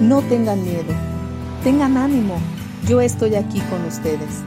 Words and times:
No 0.00 0.22
tengan 0.22 0.62
miedo, 0.62 0.94
tengan 1.62 1.98
ánimo, 1.98 2.38
yo 2.88 3.02
estoy 3.02 3.34
aquí 3.34 3.60
con 3.68 3.84
ustedes. 3.84 4.42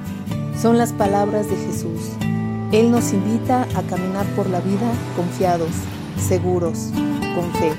Son 0.59 0.79
las 0.79 0.93
palabras 0.93 1.47
de 1.47 1.55
Jesús. 1.55 2.09
Él 2.71 2.89
nos 2.89 3.13
invita 3.13 3.67
a 3.75 3.83
caminar 3.83 4.25
por 4.35 4.49
la 4.49 4.61
vida 4.61 4.91
confiados, 5.15 5.69
seguros, 6.17 6.89
con 7.35 7.51
fe. 7.53 7.71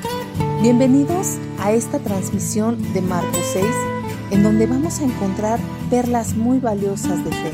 Bienvenidos 0.63 1.39
a 1.59 1.73
esta 1.73 1.99
transmisión 1.99 2.81
de 2.93 3.03
Marcos 3.03 3.45
6, 3.53 3.67
en 4.31 4.45
donde 4.45 4.69
vamos 4.69 5.01
a 5.01 5.05
encontrar 5.05 5.59
perlas 5.91 6.37
muy 6.37 6.61
valiosas 6.61 7.25
de 7.25 7.33
fe. 7.33 7.51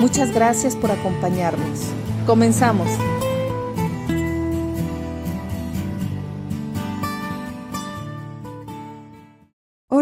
Muchas 0.00 0.32
gracias 0.32 0.74
por 0.74 0.90
acompañarnos. 0.90 1.80
Comenzamos. 2.24 2.88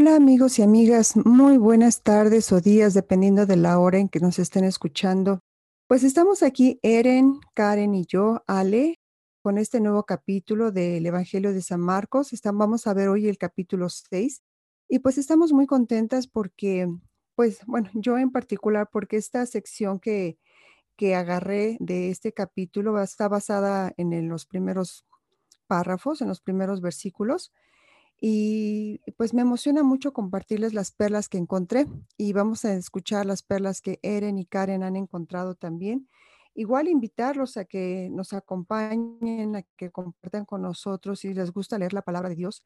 Hola 0.00 0.14
amigos 0.14 0.60
y 0.60 0.62
amigas, 0.62 1.16
muy 1.16 1.58
buenas 1.58 2.02
tardes 2.04 2.52
o 2.52 2.60
días 2.60 2.94
dependiendo 2.94 3.46
de 3.46 3.56
la 3.56 3.80
hora 3.80 3.98
en 3.98 4.08
que 4.08 4.20
nos 4.20 4.38
estén 4.38 4.62
escuchando. 4.62 5.40
Pues 5.88 6.04
estamos 6.04 6.44
aquí, 6.44 6.78
Eren, 6.84 7.40
Karen 7.52 7.96
y 7.96 8.06
yo, 8.06 8.44
Ale, 8.46 9.00
con 9.42 9.58
este 9.58 9.80
nuevo 9.80 10.04
capítulo 10.04 10.70
del 10.70 11.04
Evangelio 11.04 11.52
de 11.52 11.62
San 11.62 11.80
Marcos. 11.80 12.32
Estamos, 12.32 12.60
vamos 12.60 12.86
a 12.86 12.94
ver 12.94 13.08
hoy 13.08 13.26
el 13.26 13.38
capítulo 13.38 13.88
6 13.88 14.40
y 14.88 15.00
pues 15.00 15.18
estamos 15.18 15.52
muy 15.52 15.66
contentas 15.66 16.28
porque, 16.28 16.86
pues 17.34 17.66
bueno, 17.66 17.90
yo 17.92 18.18
en 18.18 18.30
particular 18.30 18.88
porque 18.92 19.16
esta 19.16 19.44
sección 19.46 19.98
que, 19.98 20.38
que 20.94 21.16
agarré 21.16 21.76
de 21.80 22.10
este 22.10 22.32
capítulo 22.32 23.02
está 23.02 23.26
basada 23.26 23.92
en 23.96 24.28
los 24.28 24.46
primeros 24.46 25.04
párrafos, 25.66 26.22
en 26.22 26.28
los 26.28 26.40
primeros 26.40 26.80
versículos 26.80 27.52
y 28.20 29.00
pues 29.16 29.32
me 29.32 29.42
emociona 29.42 29.82
mucho 29.82 30.12
compartirles 30.12 30.74
las 30.74 30.90
perlas 30.90 31.28
que 31.28 31.38
encontré 31.38 31.86
y 32.16 32.32
vamos 32.32 32.64
a 32.64 32.74
escuchar 32.74 33.26
las 33.26 33.42
perlas 33.42 33.80
que 33.80 34.00
Eren 34.02 34.38
y 34.38 34.46
Karen 34.46 34.82
han 34.82 34.96
encontrado 34.96 35.54
también. 35.54 36.08
Igual 36.54 36.88
invitarlos 36.88 37.56
a 37.56 37.64
que 37.64 38.08
nos 38.10 38.32
acompañen, 38.32 39.54
a 39.54 39.62
que 39.76 39.90
compartan 39.90 40.44
con 40.44 40.62
nosotros 40.62 41.20
si 41.20 41.32
les 41.32 41.52
gusta 41.52 41.78
leer 41.78 41.92
la 41.92 42.02
palabra 42.02 42.28
de 42.28 42.34
Dios 42.34 42.64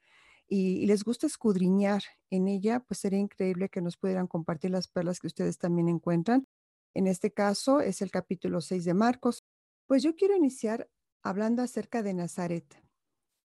y, 0.48 0.86
les 0.86 1.04
gusta 1.04 1.26
escudriñar 1.26 2.02
en 2.30 2.48
ella, 2.48 2.80
pues 2.80 3.00
sería 3.00 3.18
increíble 3.18 3.68
que 3.68 3.82
nos 3.82 3.96
pudieran 3.96 4.26
compartir 4.26 4.70
las 4.70 4.88
perlas 4.88 5.20
que 5.20 5.26
ustedes 5.26 5.58
también 5.58 5.88
encuentran. 5.88 6.46
En 6.94 7.06
este 7.06 7.32
caso 7.32 7.80
es 7.80 8.02
el 8.02 8.10
capítulo 8.10 8.60
6 8.60 8.84
de 8.84 8.94
Marcos. 8.94 9.44
Pues 9.86 10.02
yo 10.02 10.14
quiero 10.14 10.36
iniciar 10.36 10.88
hablando 11.22 11.62
acerca 11.62 12.02
de 12.02 12.14
Nazaret. 12.14 12.81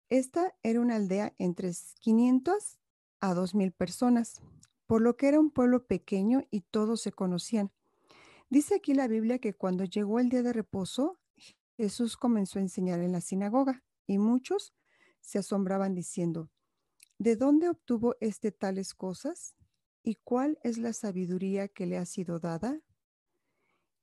Esta 0.10 0.56
era 0.64 0.80
una 0.80 0.96
aldea 0.96 1.34
entre 1.38 1.72
500 2.00 2.80
a 3.20 3.34
2.000 3.34 3.74
personas, 3.74 4.42
por 4.86 5.02
lo 5.02 5.18
que 5.18 5.28
era 5.28 5.40
un 5.40 5.52
pueblo 5.52 5.86
pequeño 5.86 6.44
y 6.50 6.62
todos 6.62 7.02
se 7.02 7.12
conocían. 7.12 7.72
Dice 8.50 8.76
aquí 8.76 8.94
la 8.94 9.10
Biblia 9.10 9.40
que 9.40 9.54
cuando 9.54 9.84
llegó 9.84 10.20
el 10.20 10.30
día 10.30 10.44
de 10.44 10.54
reposo, 10.54 11.20
Jesús 11.76 12.16
comenzó 12.16 12.60
a 12.60 12.62
enseñar 12.62 13.02
en 13.02 13.12
la 13.12 13.20
sinagoga 13.20 13.84
y 14.06 14.18
muchos 14.18 14.74
se 15.20 15.40
asombraban 15.40 15.94
diciendo, 15.94 16.50
¿de 17.18 17.36
dónde 17.36 17.68
obtuvo 17.68 18.16
este 18.22 18.54
tales 18.54 18.94
cosas? 18.94 19.56
¿Y 20.04 20.16
cuál 20.16 20.58
es 20.64 20.78
la 20.78 20.94
sabiduría 20.94 21.68
que 21.68 21.86
le 21.86 21.98
ha 21.98 22.06
sido 22.06 22.40
dada? 22.40 22.80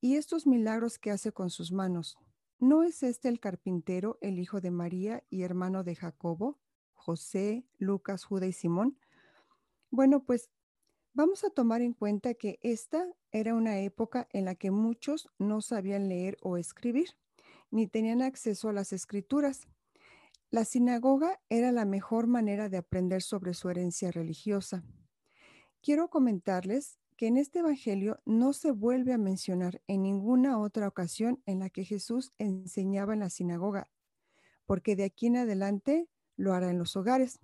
Y 0.02 0.16
estos 0.16 0.46
milagros 0.46 0.98
que 0.98 1.11
hace 1.11 1.33
con 1.33 1.48
sus 1.48 1.72
manos, 1.72 2.18
¿No 2.58 2.83
es 2.83 3.02
este 3.02 3.28
el 3.28 3.41
carpintero, 3.41 4.19
el 4.20 4.38
hijo 4.38 4.60
de 4.60 4.70
María 4.70 5.24
y 5.28 5.42
hermano 5.42 5.83
de 5.83 5.97
Jacobo, 5.97 6.61
José, 6.92 7.66
Lucas, 7.78 8.24
Judas 8.24 8.48
y 8.48 8.52
Simón? 8.52 8.98
Bueno, 9.91 10.24
pues 10.24 10.50
vamos 11.12 11.44
a 11.44 11.50
tomar 11.50 11.83
en 11.83 11.92
cuenta 11.92 12.34
que 12.34 12.58
esta 12.62 13.06
era 13.33 13.55
una 13.55 13.80
época 13.80 14.29
en 14.33 14.45
la 14.45 14.55
que 14.55 14.70
muchos 14.70 15.29
no 15.39 15.61
sabían 15.61 16.08
leer 16.08 16.36
o 16.42 16.56
escribir, 16.56 17.11
ni 17.70 17.86
tenían 17.89 18.23
acceso 18.23 18.68
a 18.68 18.73
las 18.73 18.92
escrituras. 18.92 19.67
La 20.50 20.64
sinagoga 20.64 21.40
era 21.48 21.73
la 21.73 21.84
mejor 21.84 22.29
manera 22.29 22.68
de 22.68 22.77
aprender 22.77 23.23
sobre 23.23 23.55
su 23.55 23.68
herencia 23.68 24.12
religiosa. 24.12 24.84
Quiero 25.83 26.08
comentarles 26.08 26.98
que 27.17 27.27
en 27.27 27.36
este 27.36 27.61
Evangelio 27.61 28.20
no 28.25 28.52
se 28.52 28.70
vuelve 28.70 29.13
a 29.13 29.19
mencionar 29.19 29.80
en 29.86 30.02
ninguna 30.02 30.58
otra 30.58 30.89
ocasión 30.89 31.42
en 31.47 31.61
la 31.61 31.70
que 31.70 31.85
Jesús 31.85 32.33
enseñaba 32.39 33.14
en 33.14 33.20
la 33.20 33.30
sinagoga, 33.30 33.91
porque 34.67 34.97
de 34.97 35.05
aquí 35.05 35.27
en 35.27 35.36
adelante 35.36 36.08
lo 36.36 36.53
hará 36.53 36.70
en 36.70 36.79
los 36.79 36.97
hogares. 36.97 37.41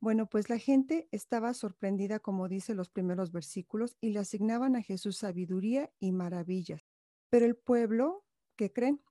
Bueno, 0.00 0.28
pues 0.28 0.50
la 0.50 0.58
gente 0.58 1.08
estaba 1.12 1.54
sorprendida, 1.54 2.18
como 2.18 2.48
dice 2.48 2.74
los 2.74 2.90
primeros 2.90 3.32
versículos, 3.32 3.96
y 4.00 4.10
le 4.10 4.20
asignaban 4.20 4.76
a 4.76 4.82
Jesús 4.82 5.16
sabiduría 5.16 5.90
y 5.98 6.12
maravillas. 6.12 6.82
Pero 7.30 7.46
el 7.46 7.56
pueblo, 7.56 8.24
¿qué 8.56 8.70
creen? 8.72 9.02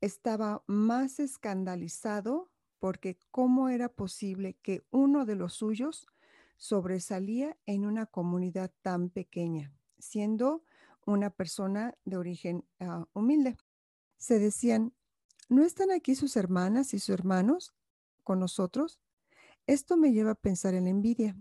Estaba 0.00 0.64
más 0.66 1.20
escandalizado 1.20 2.50
porque 2.78 3.18
cómo 3.30 3.68
era 3.68 3.88
posible 3.88 4.56
que 4.62 4.86
uno 4.90 5.26
de 5.26 5.34
los 5.34 5.54
suyos 5.54 6.06
sobresalía 6.58 7.56
en 7.64 7.86
una 7.86 8.04
comunidad 8.04 8.70
tan 8.82 9.08
pequeña, 9.08 9.72
siendo 9.98 10.64
una 11.06 11.30
persona 11.30 11.96
de 12.04 12.18
origen 12.18 12.66
ah, 12.80 13.06
humilde. 13.14 13.56
Se 14.18 14.38
decían, 14.38 14.92
¿no 15.48 15.64
están 15.64 15.90
aquí 15.90 16.14
sus 16.14 16.36
hermanas 16.36 16.92
y 16.92 16.98
sus 16.98 17.10
hermanos 17.10 17.72
con 18.24 18.40
nosotros? 18.40 19.00
Esto 19.66 19.96
me 19.96 20.12
lleva 20.12 20.32
a 20.32 20.34
pensar 20.34 20.74
en 20.74 20.84
la 20.84 20.90
envidia. 20.90 21.36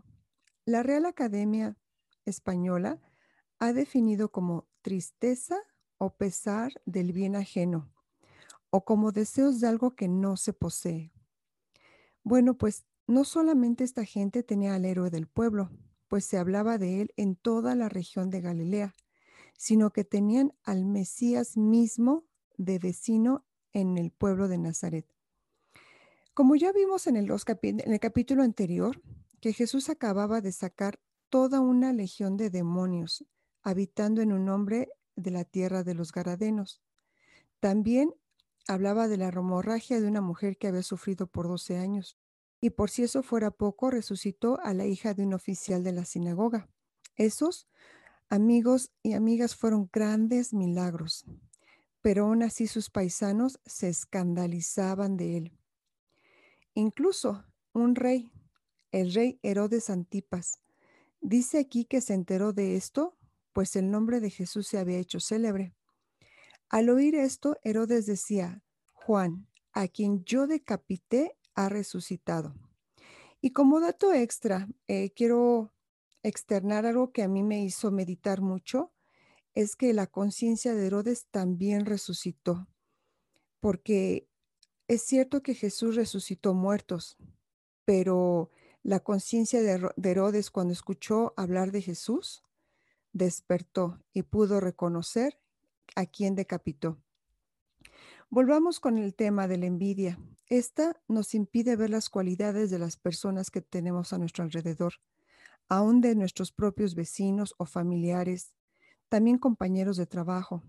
La 0.66 0.84
Real 0.84 1.06
Academia 1.06 1.76
Española 2.26 3.02
ha 3.60 3.74
definido 3.74 4.32
como 4.32 4.68
tristeza 4.82 5.58
o 5.98 6.16
pesar 6.16 6.74
del 6.86 7.12
bien 7.12 7.36
ajeno, 7.36 7.92
o 8.70 8.86
como 8.86 9.12
deseos 9.12 9.60
de 9.60 9.68
algo 9.68 9.96
que 9.96 10.08
no 10.08 10.38
se 10.38 10.54
posee. 10.54 11.12
Bueno, 12.24 12.58
pues 12.58 12.86
no 13.08 13.24
solamente 13.24 13.86
esta 13.86 14.04
gente 14.04 14.44
tenía 14.44 14.76
al 14.76 14.84
héroe 14.84 15.10
del 15.10 15.28
pueblo, 15.28 15.72
pues 16.10 16.26
se 16.26 16.38
hablaba 16.38 16.78
de 16.78 17.02
él 17.02 17.14
en 17.16 17.36
toda 17.36 17.74
la 17.74 17.88
región 17.88 18.30
de 18.30 18.42
Galilea, 18.42 18.96
sino 19.58 19.92
que 19.92 20.04
tenían 20.04 20.54
al 20.64 20.86
Mesías 20.86 21.58
mismo 21.58 22.26
de 22.58 22.80
vecino 22.80 23.46
en 23.72 23.98
el 23.98 24.12
pueblo 24.12 24.48
de 24.48 24.58
Nazaret. 24.58 25.08
Como 26.34 26.56
ya 26.56 26.72
vimos 26.72 27.08
en 27.08 27.16
el, 27.16 27.32
en 27.32 27.94
el 27.94 28.00
capítulo 28.00 28.44
anterior, 28.44 29.02
que 29.40 29.54
Jesús 29.54 29.90
acababa 29.90 30.42
de 30.42 30.52
sacar 30.52 31.00
toda 31.30 31.62
una 31.62 31.94
legión 31.94 32.38
de 32.38 32.50
demonios 32.50 33.26
habitando 33.64 34.22
en 34.22 34.32
un 34.34 34.50
hombre 34.50 34.90
de 35.16 35.32
la 35.32 35.44
tierra 35.46 35.84
de 35.84 35.94
los 35.94 36.12
Garadenos. 36.12 36.82
También 37.60 38.14
hablaba 38.68 39.08
de 39.08 39.18
la 39.18 39.30
hemorragia 39.30 40.00
de 40.00 40.08
una 40.08 40.22
mujer 40.22 40.58
que 40.58 40.68
había 40.68 40.84
sufrido 40.84 41.28
por 41.28 41.48
12 41.48 41.78
años 41.78 42.18
y 42.60 42.72
por 42.72 42.90
si 42.90 43.04
eso 43.04 43.24
fuera 43.24 43.52
poco, 43.52 43.92
resucitó 43.92 44.60
a 44.62 44.74
la 44.74 44.86
hija 44.86 45.14
de 45.14 45.24
un 45.24 45.34
oficial 45.34 45.84
de 45.84 45.92
la 45.92 46.06
sinagoga. 46.06 46.70
Esos 47.16 47.68
amigos 48.30 48.92
y 49.04 49.14
amigas 49.14 49.56
fueron 49.56 49.90
grandes 49.92 50.54
milagros, 50.54 51.26
pero 52.02 52.26
aún 52.26 52.44
así 52.44 52.68
sus 52.68 52.90
paisanos 52.90 53.60
se 53.66 53.90
escandalizaban 53.90 55.18
de 55.18 55.38
él. 55.38 55.58
Incluso 56.74 57.44
un 57.74 57.96
rey, 57.96 58.32
el 58.92 59.14
rey 59.14 59.40
Herodes 59.44 59.90
Antipas, 59.90 60.60
dice 61.22 61.60
aquí 61.60 61.86
que 61.86 62.02
se 62.02 62.14
enteró 62.14 62.54
de 62.54 62.76
esto, 62.76 63.18
pues 63.54 63.76
el 63.76 63.90
nombre 63.90 64.20
de 64.20 64.30
Jesús 64.30 64.68
se 64.68 64.78
había 64.78 65.00
hecho 65.00 65.20
célebre. 65.20 65.74
Al 66.70 66.90
oír 66.90 67.16
esto, 67.16 67.58
Herodes 67.64 68.06
decía, 68.06 68.62
Juan, 68.94 69.48
a 69.74 69.88
quien 69.88 70.24
yo 70.26 70.48
decapité, 70.48 71.38
ha 71.58 71.68
resucitado. 71.70 72.56
Y 73.42 73.52
como 73.52 73.82
dato 73.82 74.14
extra, 74.14 74.70
eh, 74.88 75.12
quiero 75.14 75.74
externar 76.24 76.86
algo 76.86 77.12
que 77.12 77.24
a 77.24 77.28
mí 77.28 77.44
me 77.44 77.64
hizo 77.64 77.92
meditar 77.92 78.42
mucho, 78.42 78.94
es 79.54 79.76
que 79.76 79.92
la 79.94 80.08
conciencia 80.08 80.76
de 80.76 80.86
Herodes 80.86 81.26
también 81.32 81.86
resucitó, 81.86 82.68
porque 83.60 84.30
es 84.88 85.02
cierto 85.02 85.42
que 85.42 85.56
Jesús 85.56 85.96
resucitó 85.96 86.54
muertos, 86.54 87.18
pero 87.86 88.52
la 88.84 89.00
conciencia 89.00 89.62
de 89.62 89.92
Herodes 90.10 90.52
cuando 90.52 90.74
escuchó 90.74 91.34
hablar 91.38 91.72
de 91.72 91.82
Jesús, 91.82 92.44
despertó 93.14 94.00
y 94.14 94.22
pudo 94.22 94.60
reconocer 94.60 95.40
a 95.96 96.06
quien 96.06 96.36
decapitó. 96.36 97.02
Volvamos 98.30 98.80
con 98.80 98.98
el 98.98 99.16
tema 99.16 99.48
de 99.48 99.58
la 99.58 99.66
envidia. 99.66 100.20
Esta 100.50 101.02
nos 101.10 101.34
impide 101.34 101.76
ver 101.76 101.90
las 101.90 102.10
cualidades 102.10 102.70
de 102.70 102.80
las 102.80 102.96
personas 102.96 103.52
que 103.52 103.62
tenemos 103.62 104.14
a 104.14 104.18
nuestro 104.18 104.46
alrededor, 104.46 104.94
aún 105.68 106.00
de 106.00 106.16
nuestros 106.16 106.54
propios 106.54 106.96
vecinos 106.96 107.54
o 107.58 107.66
familiares, 107.66 108.54
también 109.10 109.40
compañeros 109.40 109.98
de 109.98 110.06
trabajo. 110.06 110.64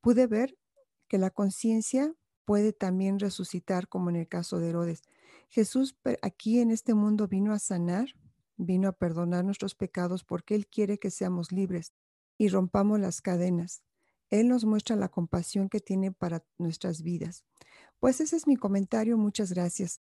Pude 0.00 0.26
ver 0.26 0.58
que 1.06 1.18
la 1.18 1.30
conciencia 1.30 2.12
puede 2.44 2.72
también 2.72 3.20
resucitar, 3.20 3.88
como 3.88 4.10
en 4.10 4.16
el 4.16 4.28
caso 4.28 4.58
de 4.58 4.70
Herodes. 4.70 5.02
Jesús 5.48 5.96
aquí 6.22 6.58
en 6.58 6.72
este 6.72 6.94
mundo 6.94 7.28
vino 7.28 7.52
a 7.52 7.60
sanar, 7.60 8.08
vino 8.56 8.88
a 8.88 8.92
perdonar 8.92 9.44
nuestros 9.44 9.76
pecados 9.76 10.24
porque 10.24 10.56
Él 10.56 10.66
quiere 10.66 10.98
que 10.98 11.10
seamos 11.10 11.52
libres 11.52 11.92
y 12.36 12.48
rompamos 12.48 12.98
las 12.98 13.20
cadenas. 13.20 13.84
Él 14.34 14.48
nos 14.48 14.64
muestra 14.64 14.96
la 14.96 15.08
compasión 15.08 15.68
que 15.68 15.78
tiene 15.78 16.10
para 16.10 16.44
nuestras 16.58 17.02
vidas. 17.02 17.44
Pues 18.00 18.20
ese 18.20 18.34
es 18.34 18.48
mi 18.48 18.56
comentario. 18.56 19.16
Muchas 19.16 19.52
gracias. 19.52 20.00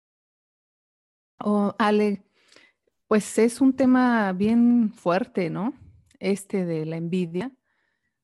Oh, 1.40 1.76
Ale, 1.78 2.24
pues 3.08 3.38
es 3.38 3.62
un 3.62 3.76
tema 3.76 4.34
bien 4.34 4.92
fuerte, 4.92 5.52
¿no? 5.52 5.74
Este 6.20 6.66
de 6.66 6.88
la 6.88 6.98
envidia, 6.98 7.52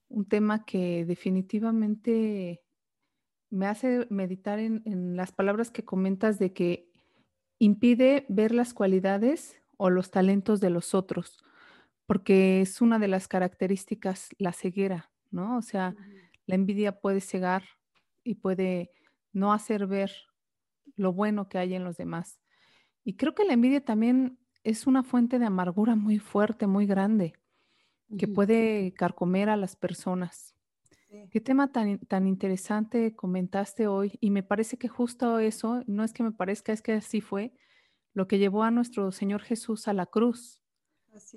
un 0.08 0.28
tema 0.28 0.66
que 0.66 1.06
definitivamente 1.06 2.64
me 3.52 3.68
hace 3.68 4.08
meditar 4.10 4.58
en, 4.58 4.82
en, 4.86 5.16
las 5.16 5.32
palabras 5.32 5.70
que 5.70 5.86
comentas 5.86 6.40
de 6.40 6.52
que 6.52 6.90
impide 7.60 8.26
ver 8.28 8.56
las 8.56 8.74
cualidades 8.74 9.62
o 9.78 9.92
los 9.92 10.10
talentos 10.10 10.62
de 10.62 10.72
los 10.72 10.96
otros, 10.96 11.38
porque 12.08 12.62
es 12.62 12.82
una 12.82 12.98
de 12.98 13.10
las 13.10 13.28
características, 13.28 14.30
la 14.40 14.54
ceguera, 14.54 15.11
¿no? 15.32 15.58
O 15.58 15.62
sea, 15.62 15.96
la 16.46 16.56
envidia 16.56 17.00
puede 17.00 17.22
cegar 17.22 17.64
y 18.24 18.36
puede 18.36 18.92
no 19.34 19.54
hacer 19.54 19.88
ver 19.88 20.12
lo 20.96 21.14
bueno 21.14 21.50
que 21.50 21.58
hay 21.58 21.74
en 21.74 21.84
los 21.84 21.98
demás. 21.98 22.40
Y 23.04 23.16
creo 23.16 23.34
que 23.34 23.46
la 23.46 23.54
envidia 23.54 23.84
también 23.84 24.38
es 24.64 24.86
una 24.88 25.04
fuente 25.04 25.40
de 25.40 25.46
amargura 25.46 25.96
muy 25.96 26.20
fuerte, 26.20 26.68
muy 26.68 26.86
grande, 26.86 27.34
que 28.18 28.28
puede 28.28 28.94
carcomer 28.94 29.50
a 29.50 29.56
las 29.56 29.76
personas. 29.76 30.56
Qué 31.30 31.42
tema 31.42 31.72
tan, 31.72 32.00
tan 32.00 32.28
interesante 32.28 33.16
comentaste 33.16 33.88
hoy 33.88 34.18
y 34.22 34.32
me 34.32 34.44
parece 34.44 34.78
que 34.78 34.88
justo 34.88 35.40
eso, 35.40 35.84
no 35.88 36.04
es 36.04 36.14
que 36.14 36.24
me 36.24 36.32
parezca, 36.32 36.72
es 36.72 36.82
que 36.82 36.94
así 36.94 37.20
fue, 37.20 37.54
lo 38.14 38.28
que 38.28 38.38
llevó 38.38 38.64
a 38.64 38.72
nuestro 38.72 39.12
Señor 39.12 39.42
Jesús 39.42 39.88
a 39.88 39.94
la 39.94 40.06
cruz. 40.06 40.62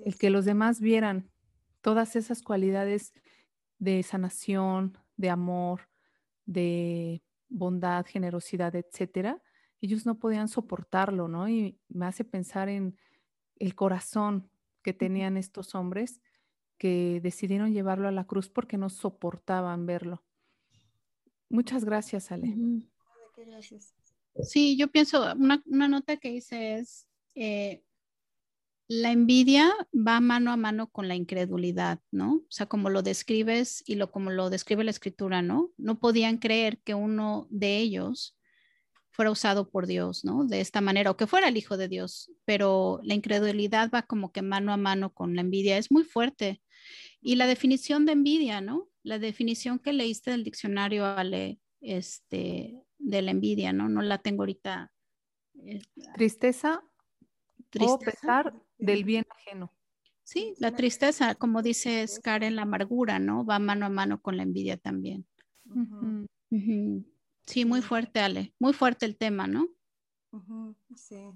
El 0.03 0.17
que 0.17 0.29
los 0.29 0.45
demás 0.45 0.79
vieran 0.79 1.29
todas 1.81 2.15
esas 2.15 2.41
cualidades 2.41 3.13
de 3.79 4.03
sanación, 4.03 4.97
de 5.17 5.29
amor, 5.29 5.89
de 6.45 7.21
bondad, 7.49 8.05
generosidad, 8.05 8.75
etcétera, 8.75 9.41
ellos 9.81 10.05
no 10.05 10.19
podían 10.19 10.47
soportarlo, 10.47 11.27
¿no? 11.27 11.47
Y 11.47 11.77
me 11.89 12.05
hace 12.05 12.23
pensar 12.23 12.69
en 12.69 12.97
el 13.57 13.75
corazón 13.75 14.49
que 14.81 14.93
tenían 14.93 15.37
estos 15.37 15.75
hombres 15.75 16.21
que 16.77 17.19
decidieron 17.21 17.73
llevarlo 17.73 18.07
a 18.07 18.11
la 18.11 18.25
cruz 18.25 18.49
porque 18.49 18.77
no 18.77 18.89
soportaban 18.89 19.85
verlo. 19.85 20.23
Muchas 21.49 21.85
gracias, 21.85 22.31
Ale. 22.31 22.55
Sí, 24.43 24.75
yo 24.77 24.89
pienso, 24.89 25.33
una, 25.35 25.87
nota 25.87 26.17
que 26.17 26.29
hice 26.29 26.75
es, 26.75 27.07
eh, 27.35 27.83
la 28.87 29.11
envidia 29.11 29.73
va 29.93 30.19
mano 30.19 30.51
a 30.51 30.57
mano 30.57 30.91
con 30.91 31.07
la 31.07 31.15
incredulidad, 31.15 31.99
¿no? 32.11 32.35
O 32.35 32.51
sea, 32.51 32.67
como 32.67 32.89
lo 32.89 33.01
describes 33.01 33.83
y 33.85 33.95
lo 33.95 34.11
como 34.11 34.29
lo 34.29 34.49
describe 34.49 34.83
la 34.83 34.91
escritura, 34.91 35.41
¿no? 35.41 35.71
No 35.77 35.99
podían 35.99 36.37
creer 36.37 36.79
que 36.79 36.93
uno 36.93 37.47
de 37.49 37.77
ellos 37.77 38.37
fuera 39.09 39.31
usado 39.31 39.69
por 39.69 39.87
Dios, 39.87 40.23
¿no? 40.23 40.45
De 40.45 40.61
esta 40.61 40.81
manera, 40.81 41.09
o 41.09 41.17
que 41.17 41.25
fuera 41.25 41.47
el 41.47 41.57
Hijo 41.57 41.77
de 41.77 41.87
Dios, 41.87 42.31
pero 42.43 42.99
la 43.03 43.15
incredulidad 43.15 43.89
va 43.93 44.03
como 44.03 44.31
que 44.31 44.41
mano 44.41 44.71
a 44.71 44.77
mano 44.77 45.13
con 45.13 45.35
la 45.35 45.41
envidia, 45.41 45.77
es 45.77 45.91
muy 45.91 46.03
fuerte. 46.03 46.61
Y 47.21 47.35
la 47.35 47.47
definición 47.47 48.05
de 48.05 48.11
envidia, 48.11 48.61
¿no? 48.61 48.89
La 49.01 49.17
definición 49.17 49.79
que 49.79 49.93
leíste 49.93 50.31
del 50.31 50.43
diccionario, 50.43 51.05
Ale, 51.05 51.59
este, 51.81 52.83
de 52.99 53.21
la 53.21 53.31
envidia, 53.31 53.73
¿no? 53.73 53.89
No 53.89 54.01
la 54.01 54.19
tengo 54.19 54.43
ahorita. 54.43 54.91
Eh, 55.55 55.81
tristeza, 56.15 56.83
tristeza 57.69 57.93
o 57.93 57.99
pesar 57.99 58.64
del 58.77 59.03
bien 59.03 59.25
ajeno. 59.29 59.71
Sí, 60.23 60.55
la 60.57 60.71
tristeza, 60.71 61.35
como 61.35 61.61
dice 61.61 62.05
Karen, 62.23 62.55
la 62.55 62.63
amargura, 62.63 63.19
¿no? 63.19 63.45
Va 63.45 63.59
mano 63.59 63.85
a 63.85 63.89
mano 63.89 64.21
con 64.21 64.37
la 64.37 64.43
envidia 64.43 64.77
también. 64.77 65.25
Sí, 67.45 67.65
muy 67.65 67.81
fuerte, 67.81 68.19
Ale. 68.19 68.53
Muy 68.57 68.73
fuerte 68.73 69.05
el 69.05 69.17
tema, 69.17 69.45
¿no? 69.45 69.67
Sí. 70.95 71.29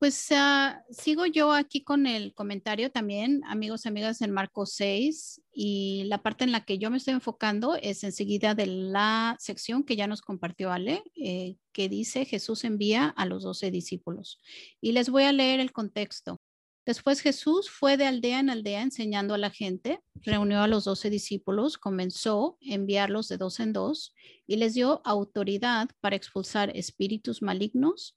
Pues 0.00 0.30
uh, 0.30 0.80
sigo 0.90 1.26
yo 1.26 1.52
aquí 1.52 1.84
con 1.84 2.06
el 2.06 2.32
comentario 2.32 2.90
también, 2.90 3.42
amigos 3.44 3.84
y 3.84 3.88
amigas, 3.88 4.22
en 4.22 4.30
Marcos 4.30 4.72
6, 4.72 5.42
y 5.52 6.04
la 6.04 6.22
parte 6.22 6.42
en 6.44 6.52
la 6.52 6.64
que 6.64 6.78
yo 6.78 6.90
me 6.90 6.96
estoy 6.96 7.12
enfocando 7.12 7.74
es 7.76 8.02
enseguida 8.02 8.54
de 8.54 8.64
la 8.64 9.36
sección 9.38 9.84
que 9.84 9.96
ya 9.96 10.06
nos 10.06 10.22
compartió 10.22 10.72
Ale, 10.72 11.02
eh, 11.16 11.56
que 11.72 11.90
dice 11.90 12.24
Jesús 12.24 12.64
envía 12.64 13.08
a 13.08 13.26
los 13.26 13.42
doce 13.42 13.70
discípulos. 13.70 14.40
Y 14.80 14.92
les 14.92 15.10
voy 15.10 15.24
a 15.24 15.32
leer 15.32 15.60
el 15.60 15.70
contexto. 15.70 16.40
Después 16.86 17.20
Jesús 17.20 17.68
fue 17.68 17.98
de 17.98 18.06
aldea 18.06 18.40
en 18.40 18.48
aldea 18.48 18.80
enseñando 18.80 19.34
a 19.34 19.38
la 19.38 19.50
gente, 19.50 20.00
reunió 20.14 20.62
a 20.62 20.66
los 20.66 20.84
doce 20.84 21.10
discípulos, 21.10 21.76
comenzó 21.76 22.56
a 22.62 22.72
enviarlos 22.72 23.28
de 23.28 23.36
dos 23.36 23.60
en 23.60 23.74
dos 23.74 24.14
y 24.46 24.56
les 24.56 24.72
dio 24.72 25.02
autoridad 25.04 25.90
para 26.00 26.16
expulsar 26.16 26.74
espíritus 26.74 27.42
malignos 27.42 28.16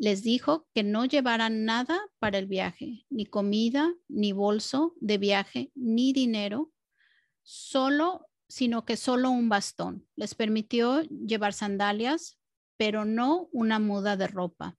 les 0.00 0.22
dijo 0.22 0.66
que 0.74 0.82
no 0.82 1.04
llevaran 1.04 1.66
nada 1.66 2.00
para 2.18 2.38
el 2.38 2.46
viaje, 2.46 3.04
ni 3.10 3.26
comida, 3.26 3.94
ni 4.08 4.32
bolso 4.32 4.94
de 4.98 5.18
viaje, 5.18 5.72
ni 5.74 6.14
dinero, 6.14 6.72
solo, 7.42 8.26
sino 8.48 8.86
que 8.86 8.96
solo 8.96 9.28
un 9.28 9.50
bastón. 9.50 10.08
Les 10.16 10.34
permitió 10.34 11.02
llevar 11.02 11.52
sandalias, 11.52 12.38
pero 12.78 13.04
no 13.04 13.50
una 13.52 13.78
muda 13.78 14.16
de 14.16 14.26
ropa. 14.26 14.78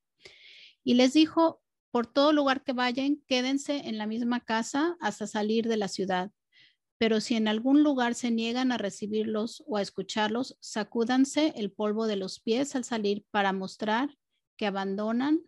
Y 0.84 0.96
les 0.96 1.14
dijo, 1.14 1.62
por 1.92 2.08
todo 2.08 2.34
lugar 2.34 2.64
que 2.64 2.74
vayan, 2.74 3.22
quédense 3.28 3.88
en 3.88 4.00
la 4.00 4.08
misma 4.08 4.40
casa 4.40 4.98
hasta 5.00 5.28
salir 5.28 5.68
de 5.68 5.78
la 5.78 5.88
ciudad. 5.88 6.32
Pero 6.98 7.22
si 7.22 7.36
en 7.36 7.48
algún 7.48 7.84
lugar 7.84 8.16
se 8.16 8.32
niegan 8.32 8.72
a 8.72 8.80
recibirlos 8.80 9.64
o 9.68 9.78
a 9.78 9.84
escucharlos, 9.84 10.58
sacúdanse 10.62 11.54
el 11.58 11.72
polvo 11.72 12.08
de 12.08 12.16
los 12.16 12.40
pies 12.40 12.76
al 12.76 12.86
salir 12.86 13.24
para 13.30 13.54
mostrar 13.54 14.18
que 14.62 14.68
abandonan 14.68 15.42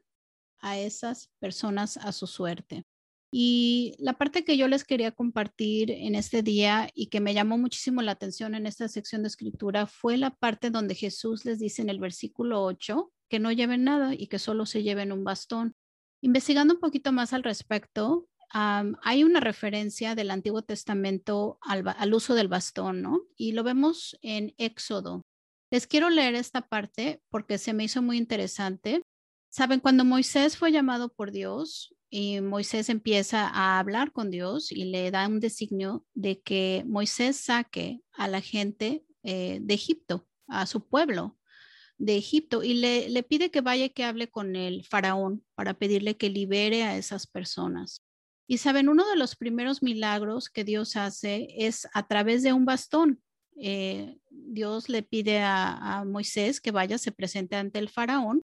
a 0.59 0.79
esas 0.79 1.29
personas 1.39 1.97
a 1.97 2.11
su 2.11 2.25
suerte. 2.25 2.83
Y 3.31 3.93
la 3.99 4.13
parte 4.13 4.43
que 4.43 4.57
yo 4.57 4.67
les 4.67 4.83
quería 4.83 5.11
compartir 5.11 5.91
en 5.91 6.15
este 6.15 6.41
día 6.41 6.89
y 6.95 7.09
que 7.09 7.19
me 7.19 7.35
llamó 7.35 7.59
muchísimo 7.59 8.01
la 8.01 8.13
atención 8.13 8.55
en 8.55 8.65
esta 8.65 8.87
sección 8.87 9.21
de 9.21 9.27
escritura 9.27 9.85
fue 9.85 10.17
la 10.17 10.31
parte 10.31 10.71
donde 10.71 10.95
Jesús 10.95 11.45
les 11.45 11.59
dice 11.59 11.83
en 11.83 11.89
el 11.89 11.99
versículo 11.99 12.63
8 12.63 13.11
que 13.29 13.37
no 13.37 13.51
lleven 13.51 13.83
nada 13.83 14.15
y 14.15 14.25
que 14.25 14.39
solo 14.39 14.65
se 14.65 14.81
lleven 14.81 15.11
un 15.11 15.23
bastón. 15.23 15.75
Investigando 16.23 16.73
un 16.73 16.79
poquito 16.79 17.11
más 17.11 17.33
al 17.33 17.43
respecto, 17.43 18.27
hay 18.49 19.23
una 19.23 19.41
referencia 19.41 20.15
del 20.15 20.31
Antiguo 20.31 20.63
Testamento 20.63 21.59
al, 21.61 21.83
al, 21.87 22.13
uso 22.15 22.33
del 22.33 22.47
bastón, 22.47 23.03
¿no? 23.03 23.21
Y 23.37 23.51
lo 23.51 23.63
vemos 23.63 24.17
en 24.23 24.55
Éxodo, 24.57 25.21
les 25.73 25.87
quiero 25.87 26.11
leer 26.11 26.35
esta 26.35 26.61
parte 26.61 27.23
porque 27.31 27.57
se 27.57 27.73
me 27.73 27.85
hizo 27.85 28.03
muy 28.03 28.19
interesante. 28.19 29.01
Saben, 29.55 29.81
cuando 29.81 30.03
Moisés 30.03 30.57
fue 30.57 30.71
llamado 30.71 31.13
por 31.13 31.31
Dios 31.31 31.93
y 32.09 32.41
Moisés 32.41 32.89
empieza 32.89 33.47
a 33.47 33.77
hablar 33.77 34.11
con 34.11 34.31
Dios 34.31 34.71
y 34.71 34.85
le 34.85 35.11
da 35.11 35.27
un 35.27 35.39
designio 35.39 36.03
de 36.15 36.41
que 36.41 36.83
Moisés 36.87 37.37
saque 37.37 38.01
a 38.13 38.27
la 38.27 38.41
gente 38.41 39.05
eh, 39.21 39.59
de 39.61 39.73
Egipto, 39.75 40.27
a 40.47 40.65
su 40.65 40.87
pueblo 40.87 41.37
de 41.99 42.17
Egipto, 42.17 42.63
y 42.63 42.73
le, 42.73 43.09
le 43.09 43.21
pide 43.21 43.51
que 43.51 43.61
vaya 43.61 43.85
y 43.85 43.89
que 43.91 44.05
hable 44.05 44.27
con 44.27 44.55
el 44.55 44.85
faraón 44.85 45.45
para 45.53 45.75
pedirle 45.75 46.17
que 46.17 46.31
libere 46.31 46.81
a 46.81 46.97
esas 46.97 47.27
personas. 47.27 48.03
Y 48.47 48.57
saben, 48.57 48.89
uno 48.89 49.07
de 49.07 49.17
los 49.17 49.35
primeros 49.35 49.83
milagros 49.83 50.49
que 50.49 50.63
Dios 50.63 50.95
hace 50.95 51.47
es 51.55 51.87
a 51.93 52.07
través 52.07 52.41
de 52.41 52.53
un 52.53 52.65
bastón. 52.65 53.21
Eh, 53.57 54.17
Dios 54.31 54.89
le 54.89 55.03
pide 55.03 55.41
a, 55.43 56.03
Moisés 56.07 56.59
que 56.59 56.71
vaya, 56.71 56.97
se 56.97 57.11
presente 57.11 57.55
ante 57.55 57.77
el 57.77 57.89
faraón 57.89 58.41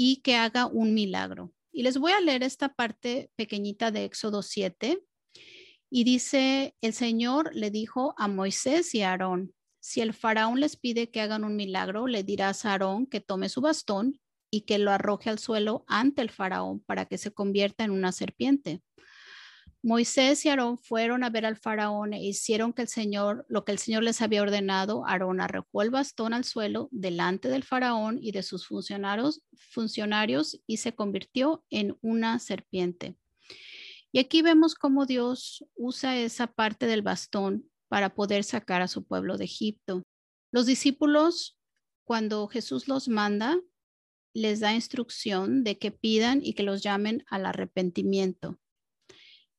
y 0.00 0.18
que 0.18 0.36
haga 0.36 0.66
un 0.66 0.94
milagro. 0.94 1.52
Y 1.72 1.82
les 1.82 1.98
voy 1.98 2.12
a 2.12 2.20
leer 2.20 2.44
esta 2.44 2.72
parte 2.72 3.32
pequeñita 3.34 3.90
de 3.90 4.04
Éxodo 4.04 4.42
7. 4.42 5.04
Y 5.90 6.04
dice, 6.04 6.76
el 6.80 6.92
Señor 6.92 7.50
le 7.52 7.72
dijo 7.72 8.14
a 8.16 8.28
Moisés 8.28 8.94
y 8.94 9.02
a 9.02 9.10
Aarón, 9.10 9.54
si 9.80 10.00
el 10.00 10.14
faraón 10.14 10.60
les 10.60 10.76
pide 10.76 11.10
que 11.10 11.20
hagan 11.20 11.42
un 11.42 11.56
milagro, 11.56 12.06
le 12.06 12.22
dirás 12.22 12.64
a 12.64 12.70
Aarón 12.70 13.06
que 13.06 13.20
tome 13.20 13.48
su 13.48 13.60
bastón 13.60 14.20
y 14.52 14.60
que 14.60 14.78
lo 14.78 14.92
arroje 14.92 15.30
al 15.30 15.40
suelo 15.40 15.84
ante 15.88 16.22
el 16.22 16.30
faraón 16.30 16.78
para 16.78 17.06
que 17.06 17.18
se 17.18 17.32
convierta 17.32 17.82
en 17.82 17.90
una 17.90 18.12
serpiente. 18.12 18.80
Moisés 19.88 20.44
y 20.44 20.50
Aarón 20.50 20.76
fueron 20.76 21.24
a 21.24 21.30
ver 21.30 21.46
al 21.46 21.56
faraón 21.56 22.12
e 22.12 22.22
hicieron 22.22 22.74
que 22.74 22.82
el 22.82 22.88
Señor, 22.88 23.46
lo 23.48 23.64
que 23.64 23.72
el 23.72 23.78
Señor 23.78 24.02
les 24.02 24.20
había 24.20 24.42
ordenado. 24.42 25.06
Aarón 25.06 25.40
arrojó 25.40 25.80
el 25.80 25.88
bastón 25.88 26.34
al 26.34 26.44
suelo 26.44 26.90
delante 26.92 27.48
del 27.48 27.64
faraón 27.64 28.18
y 28.20 28.32
de 28.32 28.42
sus 28.42 28.66
funcionarios, 28.66 29.40
funcionarios 29.56 30.60
y 30.66 30.76
se 30.76 30.94
convirtió 30.94 31.64
en 31.70 31.96
una 32.02 32.38
serpiente. 32.38 33.16
Y 34.12 34.18
aquí 34.18 34.42
vemos 34.42 34.74
cómo 34.74 35.06
Dios 35.06 35.64
usa 35.74 36.18
esa 36.18 36.48
parte 36.48 36.84
del 36.84 37.00
bastón 37.00 37.64
para 37.88 38.14
poder 38.14 38.44
sacar 38.44 38.82
a 38.82 38.88
su 38.88 39.06
pueblo 39.06 39.38
de 39.38 39.46
Egipto. 39.46 40.02
Los 40.52 40.66
discípulos, 40.66 41.58
cuando 42.04 42.46
Jesús 42.48 42.88
los 42.88 43.08
manda, 43.08 43.58
les 44.34 44.60
da 44.60 44.74
instrucción 44.74 45.64
de 45.64 45.78
que 45.78 45.92
pidan 45.92 46.44
y 46.44 46.52
que 46.52 46.62
los 46.62 46.82
llamen 46.82 47.24
al 47.30 47.46
arrepentimiento. 47.46 48.58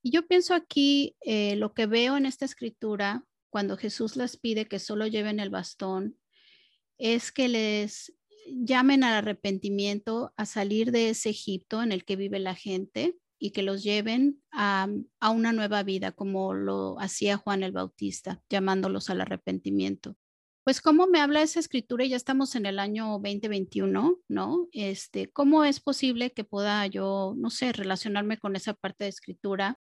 Y 0.01 0.11
yo 0.11 0.27
pienso 0.27 0.53
aquí, 0.53 1.15
eh, 1.21 1.55
lo 1.55 1.73
que 1.73 1.85
veo 1.85 2.17
en 2.17 2.25
esta 2.25 2.45
escritura, 2.45 3.25
cuando 3.49 3.77
Jesús 3.77 4.15
les 4.15 4.37
pide 4.37 4.67
que 4.67 4.79
solo 4.79 5.07
lleven 5.07 5.39
el 5.39 5.49
bastón, 5.49 6.17
es 6.97 7.31
que 7.31 7.47
les 7.47 8.13
llamen 8.47 9.03
al 9.03 9.13
arrepentimiento, 9.13 10.33
a 10.37 10.45
salir 10.45 10.91
de 10.91 11.09
ese 11.09 11.29
Egipto 11.29 11.83
en 11.83 11.91
el 11.91 12.05
que 12.05 12.15
vive 12.15 12.39
la 12.39 12.55
gente 12.55 13.15
y 13.37 13.51
que 13.51 13.63
los 13.63 13.83
lleven 13.83 14.41
a, 14.51 14.87
a 15.19 15.29
una 15.29 15.53
nueva 15.53 15.83
vida, 15.83 16.11
como 16.11 16.53
lo 16.53 16.99
hacía 16.99 17.37
Juan 17.37 17.63
el 17.63 17.71
Bautista, 17.71 18.41
llamándolos 18.49 19.09
al 19.09 19.21
arrepentimiento. 19.21 20.17
Pues 20.63 20.81
cómo 20.81 21.07
me 21.07 21.19
habla 21.19 21.41
esa 21.41 21.59
escritura 21.59 22.05
ya 22.05 22.17
estamos 22.17 22.55
en 22.55 22.65
el 22.65 22.79
año 22.79 23.13
2021, 23.13 24.19
¿no? 24.27 24.67
Este, 24.71 25.31
¿cómo 25.31 25.63
es 25.63 25.79
posible 25.79 26.31
que 26.31 26.43
pueda 26.43 26.85
yo, 26.85 27.33
no 27.37 27.49
sé, 27.49 27.71
relacionarme 27.71 28.37
con 28.37 28.55
esa 28.55 28.73
parte 28.73 29.05
de 29.05 29.09
escritura? 29.09 29.79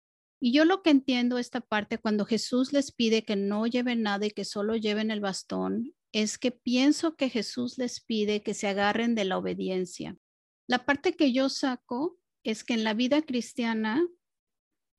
Y 0.46 0.52
yo 0.52 0.64
lo 0.64 0.84
que 0.84 0.92
entiendo 0.92 1.40
esta 1.40 1.60
parte 1.60 1.98
cuando 1.98 2.24
Jesús 2.24 2.72
les 2.72 2.92
pide 2.92 3.24
que 3.24 3.36
no 3.36 3.66
lleven 3.66 4.04
nada 4.04 4.28
y 4.28 4.30
que 4.30 4.46
solo 4.46 4.76
lleven 4.76 5.10
el 5.10 5.20
bastón, 5.20 5.96
es 6.12 6.38
que 6.38 6.52
pienso 6.52 7.16
que 7.16 7.32
Jesús 7.32 7.80
les 7.80 8.00
pide 8.00 8.44
que 8.44 8.54
se 8.54 8.68
agarren 8.68 9.16
de 9.16 9.26
la 9.26 9.40
obediencia. 9.40 10.20
La 10.68 10.86
parte 10.86 11.16
que 11.16 11.34
yo 11.34 11.50
saco 11.50 12.20
es 12.44 12.64
que 12.64 12.76
en 12.76 12.84
la 12.84 12.94
vida 12.94 13.24
cristiana 13.24 14.08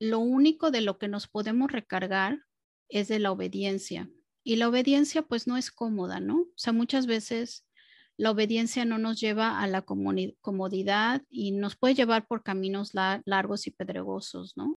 lo 0.01 0.19
único 0.19 0.73
de 0.73 0.81
lo 0.81 0.99
que 0.99 1.07
nos 1.07 1.29
podemos 1.29 1.71
recargar 1.71 2.41
es 2.89 3.07
de 3.07 3.21
la 3.21 3.31
obediencia. 3.31 4.11
Y 4.43 4.57
la 4.57 4.69
obediencia 4.69 5.23
pues 5.23 5.47
no 5.47 5.57
es 5.57 5.71
cómoda, 5.71 6.19
¿no? 6.19 6.39
O 6.41 6.55
sea, 6.57 6.73
muchas 6.73 7.07
veces 7.07 7.65
la 8.19 8.33
obediencia 8.33 8.85
no 8.85 8.99
nos 8.99 9.21
lleva 9.21 9.61
a 9.61 9.69
la 9.69 9.83
comodidad 9.83 11.23
y 11.31 11.53
nos 11.53 11.77
puede 11.77 11.95
llevar 11.95 12.27
por 12.27 12.43
caminos 12.43 12.95
largos 12.95 13.69
y 13.69 13.71
pedregosos, 13.71 14.57
¿no? 14.57 14.76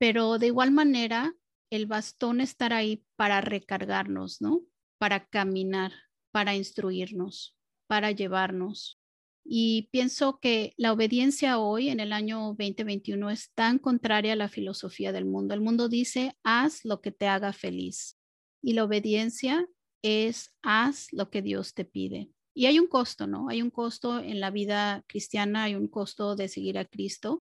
Pero 0.00 0.38
de 0.38 0.46
igual 0.46 0.70
manera, 0.70 1.34
el 1.70 1.84
bastón 1.84 2.40
estará 2.40 2.78
ahí 2.78 3.04
para 3.16 3.42
recargarnos, 3.42 4.40
¿no? 4.40 4.62
Para 4.98 5.26
caminar, 5.26 5.92
para 6.32 6.56
instruirnos, 6.56 7.54
para 7.86 8.10
llevarnos. 8.10 8.98
Y 9.44 9.88
pienso 9.92 10.38
que 10.40 10.72
la 10.78 10.94
obediencia 10.94 11.58
hoy, 11.58 11.90
en 11.90 12.00
el 12.00 12.14
año 12.14 12.54
2021, 12.58 13.28
es 13.28 13.52
tan 13.52 13.78
contraria 13.78 14.32
a 14.32 14.36
la 14.36 14.48
filosofía 14.48 15.12
del 15.12 15.26
mundo. 15.26 15.52
El 15.52 15.60
mundo 15.60 15.90
dice, 15.90 16.34
haz 16.44 16.82
lo 16.86 17.02
que 17.02 17.12
te 17.12 17.26
haga 17.26 17.52
feliz. 17.52 18.16
Y 18.62 18.72
la 18.72 18.84
obediencia 18.84 19.68
es, 20.02 20.56
haz 20.62 21.12
lo 21.12 21.28
que 21.28 21.42
Dios 21.42 21.74
te 21.74 21.84
pide. 21.84 22.30
Y 22.54 22.66
hay 22.66 22.78
un 22.78 22.86
costo, 22.86 23.26
¿no? 23.26 23.50
Hay 23.50 23.60
un 23.60 23.70
costo 23.70 24.18
en 24.18 24.40
la 24.40 24.50
vida 24.50 25.04
cristiana, 25.06 25.64
hay 25.64 25.74
un 25.74 25.88
costo 25.88 26.36
de 26.36 26.48
seguir 26.48 26.78
a 26.78 26.86
Cristo, 26.86 27.42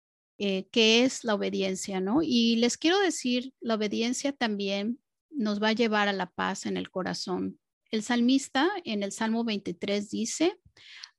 eh, 0.43 0.69
que 0.73 1.05
es 1.05 1.23
la 1.23 1.35
obediencia, 1.35 2.01
¿no? 2.01 2.21
Y 2.23 2.57
les 2.57 2.79
quiero 2.79 2.99
decir, 2.99 3.53
la 3.61 3.75
obediencia 3.75 4.33
también 4.33 4.99
nos 5.29 5.63
va 5.63 5.69
a 5.69 5.75
llevar 5.75 6.09
a 6.09 6.15
la 6.15 6.31
paz 6.31 6.65
en 6.65 6.79
el 6.79 6.91
corazón. 6.91 7.61
El 7.91 8.03
salmista 8.03 8.71
en 8.87 9.03
el 9.03 9.13
Salmo 9.13 9.45
23 9.45 10.09
dice, 10.09 10.59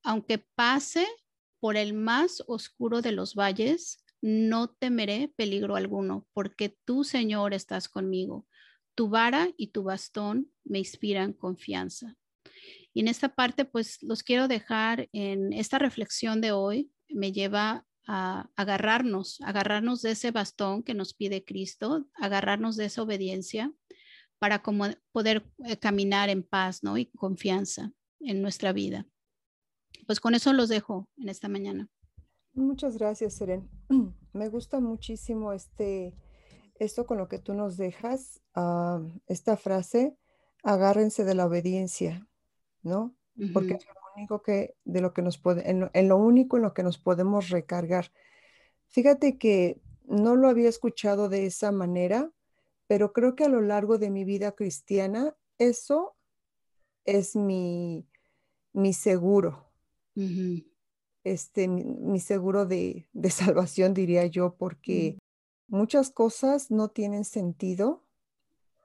aunque 0.02 0.38
pase 0.38 1.06
por 1.60 1.76
el 1.76 1.94
más 1.94 2.42
oscuro 2.48 3.00
de 3.00 3.12
los 3.12 3.36
valles, 3.36 4.04
no 4.22 4.70
temeré 4.70 5.32
peligro 5.36 5.76
alguno, 5.76 6.26
porque 6.32 6.76
tú, 6.84 7.04
Señor, 7.04 7.54
estás 7.54 7.88
conmigo. 7.88 8.48
Tu 8.96 9.08
vara 9.08 9.50
y 9.56 9.68
tu 9.68 9.84
bastón 9.84 10.50
me 10.64 10.80
inspiran 10.80 11.32
confianza. 11.32 12.16
Y 12.92 12.98
en 12.98 13.06
esta 13.06 13.36
parte, 13.36 13.66
pues 13.66 14.02
los 14.02 14.24
quiero 14.24 14.48
dejar 14.48 15.08
en 15.12 15.52
esta 15.52 15.78
reflexión 15.78 16.40
de 16.40 16.50
hoy, 16.50 16.90
me 17.08 17.30
lleva 17.30 17.86
a 18.06 18.50
agarrarnos, 18.56 19.40
agarrarnos 19.42 20.02
de 20.02 20.12
ese 20.12 20.30
bastón 20.30 20.82
que 20.82 20.94
nos 20.94 21.14
pide 21.14 21.44
Cristo, 21.44 22.06
agarrarnos 22.14 22.76
de 22.76 22.86
esa 22.86 23.02
obediencia 23.02 23.72
para 24.38 24.62
como 24.62 24.86
poder 25.12 25.46
eh, 25.64 25.76
caminar 25.76 26.28
en 26.28 26.42
paz, 26.42 26.82
¿no? 26.82 26.98
Y 26.98 27.06
confianza 27.06 27.92
en 28.20 28.42
nuestra 28.42 28.72
vida 28.72 29.06
pues 30.06 30.20
con 30.20 30.34
eso 30.34 30.52
los 30.52 30.68
dejo 30.68 31.08
en 31.16 31.28
esta 31.28 31.48
mañana. 31.48 31.88
Muchas 32.54 32.98
gracias, 32.98 33.34
Seren. 33.34 33.68
Me 34.32 34.48
gusta 34.48 34.80
muchísimo 34.80 35.52
este, 35.52 36.14
esto 36.78 37.06
con 37.06 37.18
lo 37.18 37.28
que 37.28 37.38
tú 37.38 37.54
nos 37.54 37.76
dejas, 37.76 38.42
ah, 38.54 39.00
esta 39.26 39.56
frase, 39.56 40.16
agárrense 40.62 41.24
de 41.24 41.34
la 41.34 41.46
obediencia, 41.46 42.26
¿no? 42.82 43.14
Porque 43.54 43.78
único 44.16 44.42
que, 44.42 44.74
de 44.84 45.00
lo 45.00 45.12
que 45.12 45.22
nos 45.22 45.38
puede, 45.38 45.68
en 45.70 46.08
lo, 46.08 46.16
único 46.16 46.56
en 46.56 46.62
lo 46.62 46.74
que 46.74 46.82
nos 46.82 46.98
podemos 46.98 47.50
recargar. 47.50 48.12
Fíjate 48.88 49.38
que 49.38 49.80
no 50.04 50.36
lo 50.36 50.48
había 50.48 50.68
escuchado 50.68 51.28
de 51.28 51.46
esa 51.46 51.72
manera, 51.72 52.30
pero 52.86 53.12
creo 53.12 53.34
que 53.34 53.44
a 53.44 53.48
lo 53.48 53.60
largo 53.60 53.98
de 53.98 54.10
mi 54.10 54.24
vida 54.24 54.52
cristiana, 54.52 55.34
eso 55.58 56.16
es 57.04 57.36
mi, 57.36 58.06
mi 58.72 58.92
seguro, 58.92 59.72
este, 61.24 61.68
mi, 61.68 62.20
seguro 62.20 62.66
de, 62.66 63.08
salvación, 63.30 63.94
diría 63.94 64.26
yo, 64.26 64.54
porque 64.56 65.18
muchas 65.68 66.10
cosas 66.10 66.70
no 66.70 66.88
tienen 66.88 67.24
sentido 67.24 68.04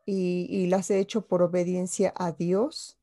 y, 0.06 0.68
las 0.68 0.90
he 0.90 1.00
hecho 1.00 1.28
por 1.28 1.42
obediencia 1.42 2.14
a 2.16 2.32
Dios. 2.32 2.97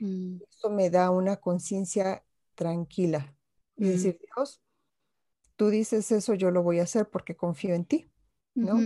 Mm. 0.00 0.38
Eso 0.48 0.70
me 0.70 0.90
da 0.90 1.10
una 1.10 1.36
conciencia 1.36 2.24
tranquila. 2.54 3.36
Y 3.76 3.88
decir, 3.88 4.18
Dios, 4.20 4.60
tú 5.56 5.70
dices 5.70 6.12
eso, 6.12 6.34
yo 6.34 6.50
lo 6.50 6.62
voy 6.62 6.80
a 6.80 6.82
hacer 6.82 7.08
porque 7.08 7.34
confío 7.34 7.74
en 7.74 7.86
ti, 7.86 8.10
¿no? 8.54 8.78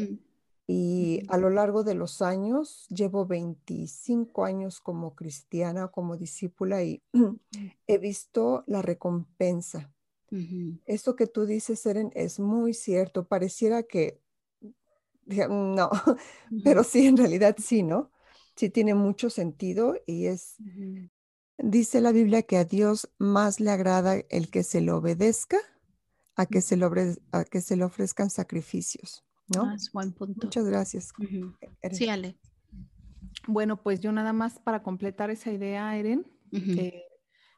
Y 0.66 1.23
a 1.28 1.37
lo 1.37 1.50
largo 1.50 1.85
de 1.85 1.94
los 1.94 2.23
años, 2.23 2.87
llevo 2.88 3.26
25 3.26 4.44
años 4.44 4.80
como 4.80 5.14
cristiana, 5.14 5.88
como 5.88 6.16
discípula 6.16 6.83
y 6.83 7.02
he 7.87 7.99
visto 7.99 8.64
la 8.66 8.83
recompensa. 8.83 9.92
Esto 10.85 11.14
que 11.14 11.26
tú 11.26 11.47
dices, 11.47 11.85
Eren, 11.87 12.11
es 12.14 12.40
muy 12.40 12.75
cierto. 12.75 13.26
Pareciera 13.26 13.85
que, 13.85 14.21
no, 15.26 15.90
pero 16.64 16.83
sí, 16.83 17.06
en 17.06 17.16
realidad 17.16 17.56
sí, 17.59 17.83
¿no? 17.83 18.11
Sí 18.57 18.71
tiene 18.71 18.95
mucho 18.95 19.31
sentido 19.31 19.97
y 20.07 20.27
es, 20.27 20.57
dice 21.59 22.01
la 22.01 22.13
Biblia 22.13 22.43
que 22.43 22.57
a 22.57 22.65
Dios 22.65 23.11
más 23.19 23.61
le 23.61 23.71
agrada 23.71 24.17
el 24.29 24.51
que 24.51 24.63
se 24.63 24.81
le 24.81 24.93
obedezca 24.93 25.59
a 26.37 26.47
que 26.47 26.61
se 26.61 26.77
le, 26.77 26.87
a 27.33 27.45
que 27.45 27.61
se 27.61 27.77
le 27.77 27.85
ofrezcan 27.85 28.31
sacrificios. 28.31 29.25
¿no? 29.55 29.65
Ah, 29.65 29.77
buen 29.93 30.13
punto. 30.13 30.47
Muchas 30.47 30.65
gracias. 30.67 31.13
E-, 31.83 31.95
sí, 31.95 32.09
Ale. 32.09 32.39
Bueno, 33.47 33.83
pues 33.83 34.01
yo 34.01 34.13
nada 34.13 34.33
más 34.33 34.59
para 34.59 34.83
completar 34.83 35.31
esa 35.31 35.53
idea, 35.53 35.97
Eren, 35.97 36.27
eh, 36.53 37.03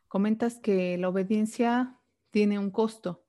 comentas 0.08 0.58
que 0.58 0.98
la 0.98 1.08
obediencia 1.08 1.98
tiene 2.30 2.58
un 2.58 2.70
costo 2.70 3.24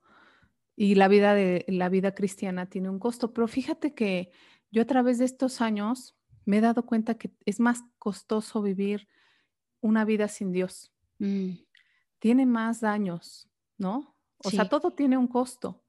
y 0.74 0.94
la 0.94 1.08
vida 1.08 1.34
de 1.34 1.64
la 1.68 1.88
vida 1.88 2.14
cristiana 2.14 2.66
tiene 2.66 2.88
un 2.88 2.98
costo, 2.98 3.32
pero 3.32 3.46
fíjate 3.46 3.94
que 3.94 4.30
yo 4.70 4.82
a 4.82 4.86
través 4.86 5.18
de 5.18 5.24
estos 5.24 5.60
años 5.60 6.17
me 6.48 6.56
he 6.56 6.60
dado 6.62 6.86
cuenta 6.86 7.18
que 7.18 7.30
es 7.44 7.60
más 7.60 7.84
costoso 7.98 8.62
vivir 8.62 9.06
una 9.82 10.06
vida 10.06 10.28
sin 10.28 10.50
Dios. 10.50 10.90
Mm. 11.18 11.50
Tiene 12.20 12.46
más 12.46 12.80
daños, 12.80 13.50
¿no? 13.76 14.16
O 14.38 14.48
sea, 14.48 14.66
todo 14.66 14.92
tiene 14.92 15.18
un 15.18 15.28
costo. 15.28 15.84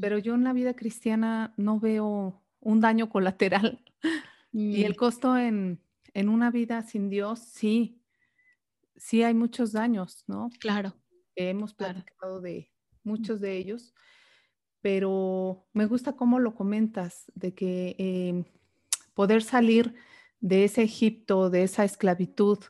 Pero 0.00 0.16
yo 0.16 0.34
en 0.34 0.44
la 0.44 0.54
vida 0.54 0.74
cristiana 0.74 1.52
no 1.58 1.78
veo 1.78 2.42
un 2.60 2.80
daño 2.80 3.10
colateral. 3.10 3.84
Y 4.50 4.84
el 4.84 4.92
mm. 4.92 4.96
costo 4.96 5.36
en, 5.36 5.78
una 6.14 6.50
vida 6.50 6.80
sin 6.82 7.10
Dios, 7.10 7.40
sí, 7.40 8.00
sí 8.96 9.22
hay 9.22 9.34
muchos 9.34 9.72
daños, 9.72 10.24
¿no? 10.26 10.48
Claro. 10.58 10.94
Hemos 11.36 11.74
platicado 11.74 12.40
de 12.40 12.72
muchos 13.04 13.42
de 13.42 13.58
ellos, 13.58 13.94
pero 14.80 15.68
me 15.74 15.84
gusta 15.84 16.14
cómo 16.14 16.38
lo 16.38 16.54
comentas, 16.54 17.30
de 17.34 17.52
que 17.54 17.94
em, 17.98 18.44
poder 19.18 19.42
salir 19.42 19.96
de 20.38 20.62
ese 20.62 20.84
Egipto, 20.84 21.50
de 21.50 21.64
esa 21.64 21.82
esclavitud 21.82 22.60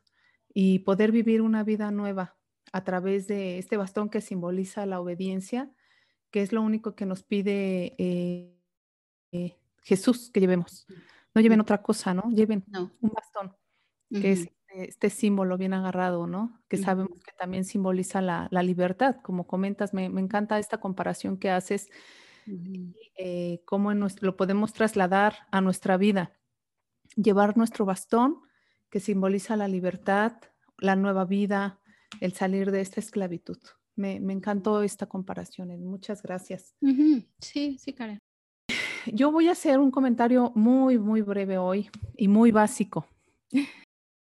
y 0.54 0.78
poder 0.78 1.12
vivir 1.12 1.42
una 1.42 1.62
vida 1.62 1.90
nueva 1.90 2.38
a 2.72 2.84
través 2.84 3.26
de 3.26 3.58
este 3.58 3.76
bastón 3.76 4.08
que 4.08 4.22
simboliza 4.22 4.86
la 4.86 4.98
obediencia, 4.98 5.70
que 6.30 6.40
es 6.40 6.50
lo 6.54 6.62
único 6.62 6.94
que 6.94 7.04
nos 7.04 7.22
pide 7.22 7.94
eh, 7.98 8.58
eh, 9.32 9.58
Jesús 9.82 10.30
que 10.32 10.40
llevemos. 10.40 10.86
No 11.34 11.42
lleven 11.42 11.60
otra 11.60 11.82
cosa, 11.82 12.14
¿no? 12.14 12.30
Lleven 12.30 12.64
un 12.72 13.12
bastón, 13.14 13.54
que 14.10 14.32
es 14.32 14.48
este, 14.70 15.10
símbolo 15.10 15.58
bien 15.58 15.74
agarrado, 15.74 16.26
¿no? 16.26 16.62
Que 16.68 16.78
sabemos 16.78 17.22
que 17.26 17.32
también 17.38 17.66
simboliza 17.66 18.22
la, 18.22 18.48
libertad. 18.62 19.16
Como 19.22 19.46
comentas, 19.46 19.92
me, 19.92 20.06
encanta 20.06 20.58
esta 20.58 20.80
comparación 20.80 21.36
que 21.36 21.50
haces, 21.50 21.90
eh, 23.18 23.60
cómo 23.66 23.92
lo 23.92 24.36
podemos 24.38 24.72
trasladar 24.72 25.46
a 25.50 25.60
nuestra 25.60 25.98
vida. 25.98 26.32
Llevar 27.20 27.56
nuestro 27.56 27.84
bastón, 27.84 28.38
que 28.90 29.00
simboliza 29.00 29.56
la 29.56 29.66
libertad, 29.68 30.32
la 30.78 30.94
nueva 30.94 31.24
vida, 31.24 31.80
el 32.20 32.32
salir 32.32 32.70
de 32.70 32.80
esta 32.80 33.00
esclavitud. 33.00 33.58
Me, 33.96 34.14
encantó 34.14 34.82
esta 34.82 35.06
comparación. 35.06 35.68
Muchas 35.84 36.22
gracias. 36.22 36.76
Sí, 37.40 37.76
sí, 37.78 37.92
Karen. 37.92 38.20
Yo 39.06 39.32
voy 39.32 39.48
a 39.48 39.52
hacer 39.52 39.80
un 39.80 39.90
comentario 39.90 40.52
muy, 40.54 40.98
muy 40.98 41.22
breve 41.22 41.58
hoy 41.58 41.90
y 42.16 42.28
muy 42.28 42.52
básico, 42.52 43.06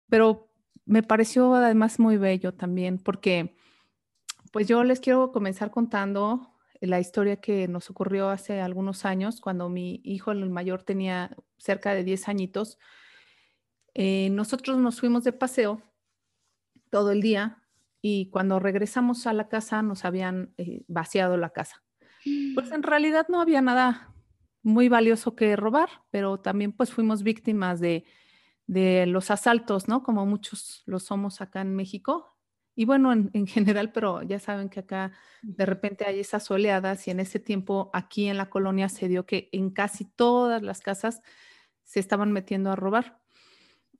pero 0.09 0.51
me 0.85 1.03
pareció 1.03 1.55
además 1.55 1.99
muy 1.99 2.17
bello 2.17 2.53
también 2.53 2.99
porque 2.99 3.55
pues 4.53 4.67
yo 4.67 4.83
les 4.85 5.01
quiero 5.01 5.31
comenzar 5.33 5.71
contando 5.71 6.52
la 6.83 6.99
historia 7.01 7.41
que 7.41 7.69
nos 7.69 7.91
ocurrió 7.91 8.29
hace 8.29 8.61
algunos 8.61 9.05
años 9.05 9.41
cuando 9.41 9.69
mi 9.69 10.01
hijo 10.05 10.33
el 10.33 10.51
mayor 10.51 10.83
tenía 10.83 11.37
cerca 11.57 11.95
de 11.95 12.03
10 12.03 12.29
añitos. 12.29 12.79
Eh, 13.95 14.31
nosotros 14.31 14.79
nos 14.79 14.99
fuimos 15.01 15.23
de 15.25 15.33
paseo 15.33 15.81
todo 16.91 17.13
el 17.13 17.21
día 17.21 17.63
y 18.01 18.31
cuando 18.31 18.59
regresamos 18.59 19.27
a 19.27 19.33
la 19.33 19.49
casa 19.49 19.83
nos 19.83 20.05
habían 20.05 20.55
eh, 20.59 20.83
vaciado 20.89 21.37
la 21.37 21.51
casa. 21.51 21.83
Pues 22.55 22.71
en 22.73 22.83
realidad 22.83 23.27
no 23.29 23.41
había 23.41 23.63
nada 23.63 24.13
muy 24.63 24.89
valioso 24.89 25.37
que 25.37 25.55
robar, 25.57 25.89
pero 26.11 26.41
también 26.41 26.73
pues 26.73 26.93
fuimos 26.93 27.23
víctimas 27.23 27.81
de, 27.81 28.05
de 28.67 29.07
los 29.07 29.31
asaltos, 29.31 29.89
¿no? 29.89 30.03
Como 30.03 30.27
muchos 30.27 30.83
lo 30.87 30.99
somos 30.99 31.41
acá 31.41 31.61
en 31.61 31.75
México. 31.75 32.32
Y 32.75 32.85
bueno, 32.87 33.13
en, 33.13 33.31
en, 33.35 33.47
general, 33.47 33.93
pero 33.93 34.23
ya 34.23 34.39
saben 34.39 34.69
que 34.69 34.81
acá 34.81 35.13
de 35.43 35.67
repente 35.67 36.07
hay 36.07 36.21
esas 36.21 36.51
oleadas 36.51 37.07
y 37.07 37.11
en 37.11 37.21
ese 37.21 37.39
tiempo 37.39 37.91
aquí 37.93 38.29
en 38.29 38.39
la 38.39 38.49
colonia 38.49 38.89
se 38.89 39.09
dio 39.09 39.27
que 39.27 39.51
en 39.53 39.71
casi 39.71 40.05
todas 40.07 40.63
las 40.63 40.81
casas 40.81 41.21
se 41.85 42.01
estaban 42.01 42.33
metiendo 42.33 42.71
a 42.71 42.77
robar. 42.77 43.21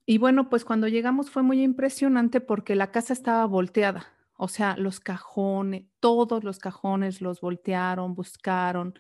Y 0.07 0.19
bueno, 0.19 0.51
pues 0.51 0.65
cuando 0.65 0.89
llegamos 0.89 1.31
fue 1.31 1.43
muy 1.43 1.63
impresionante 1.63 2.41
porque 2.41 2.75
la 2.75 2.91
casa 2.91 3.13
estaba 3.13 3.47
volteada, 3.47 4.07
o 4.37 4.49
sea, 4.49 4.77
los 4.77 4.99
cajones, 4.99 5.85
todos 6.01 6.43
los 6.43 6.59
cajones 6.59 7.21
los 7.21 7.41
voltearon, 7.41 8.15
buscaron, 8.15 8.95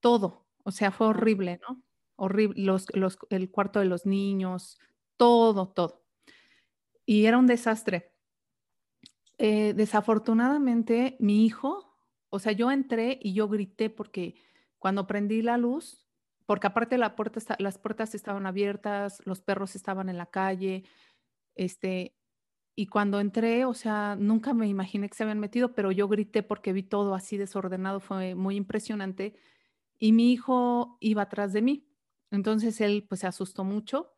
todo, 0.00 0.46
o 0.64 0.70
sea, 0.70 0.90
fue 0.90 1.08
horrible, 1.08 1.60
¿no? 1.66 1.82
Horrible, 2.16 2.62
los, 2.62 2.86
los, 2.94 3.18
el 3.30 3.50
cuarto 3.50 3.80
de 3.80 3.86
los 3.86 4.04
niños, 4.04 4.78
todo, 5.16 5.68
todo. 5.68 6.04
Y 7.06 7.24
era 7.26 7.38
un 7.38 7.46
desastre. 7.46 8.12
Eh, 9.38 9.72
desafortunadamente, 9.74 11.16
mi 11.20 11.44
hijo, 11.46 11.94
o 12.30 12.38
sea, 12.40 12.52
yo 12.52 12.70
entré 12.72 13.18
y 13.22 13.34
yo 13.34 13.48
grité 13.48 13.88
porque 13.88 14.34
cuando 14.78 15.06
prendí 15.06 15.42
la 15.42 15.56
luz, 15.58 16.06
porque 16.46 16.66
aparte 16.66 16.98
la 16.98 17.14
puerta 17.14 17.40
las 17.60 17.78
puertas 17.78 18.14
estaban 18.16 18.46
abiertas, 18.46 19.22
los 19.26 19.40
perros 19.40 19.76
estaban 19.76 20.08
en 20.08 20.18
la 20.18 20.26
calle, 20.26 20.84
este, 21.56 22.16
y 22.76 22.86
cuando 22.88 23.20
entré, 23.20 23.64
o 23.66 23.74
sea, 23.74 24.16
nunca 24.18 24.54
me 24.54 24.68
imaginé 24.68 25.08
que 25.10 25.16
se 25.16 25.24
habían 25.24 25.40
metido, 25.40 25.74
pero 25.74 25.92
yo 25.92 26.08
grité 26.08 26.42
porque 26.44 26.72
vi 26.74 26.82
todo 26.84 27.14
así 27.14 27.36
desordenado, 27.38 28.00
fue 28.00 28.34
muy 28.36 28.56
impresionante, 28.56 29.36
y 29.98 30.12
mi 30.12 30.32
hijo 30.32 30.98
iba 31.00 31.22
atrás 31.22 31.52
de 31.54 31.62
mí, 31.62 31.88
entonces 32.32 32.80
él 32.82 33.06
pues 33.08 33.20
se 33.22 33.28
asustó 33.28 33.64
mucho, 33.64 34.12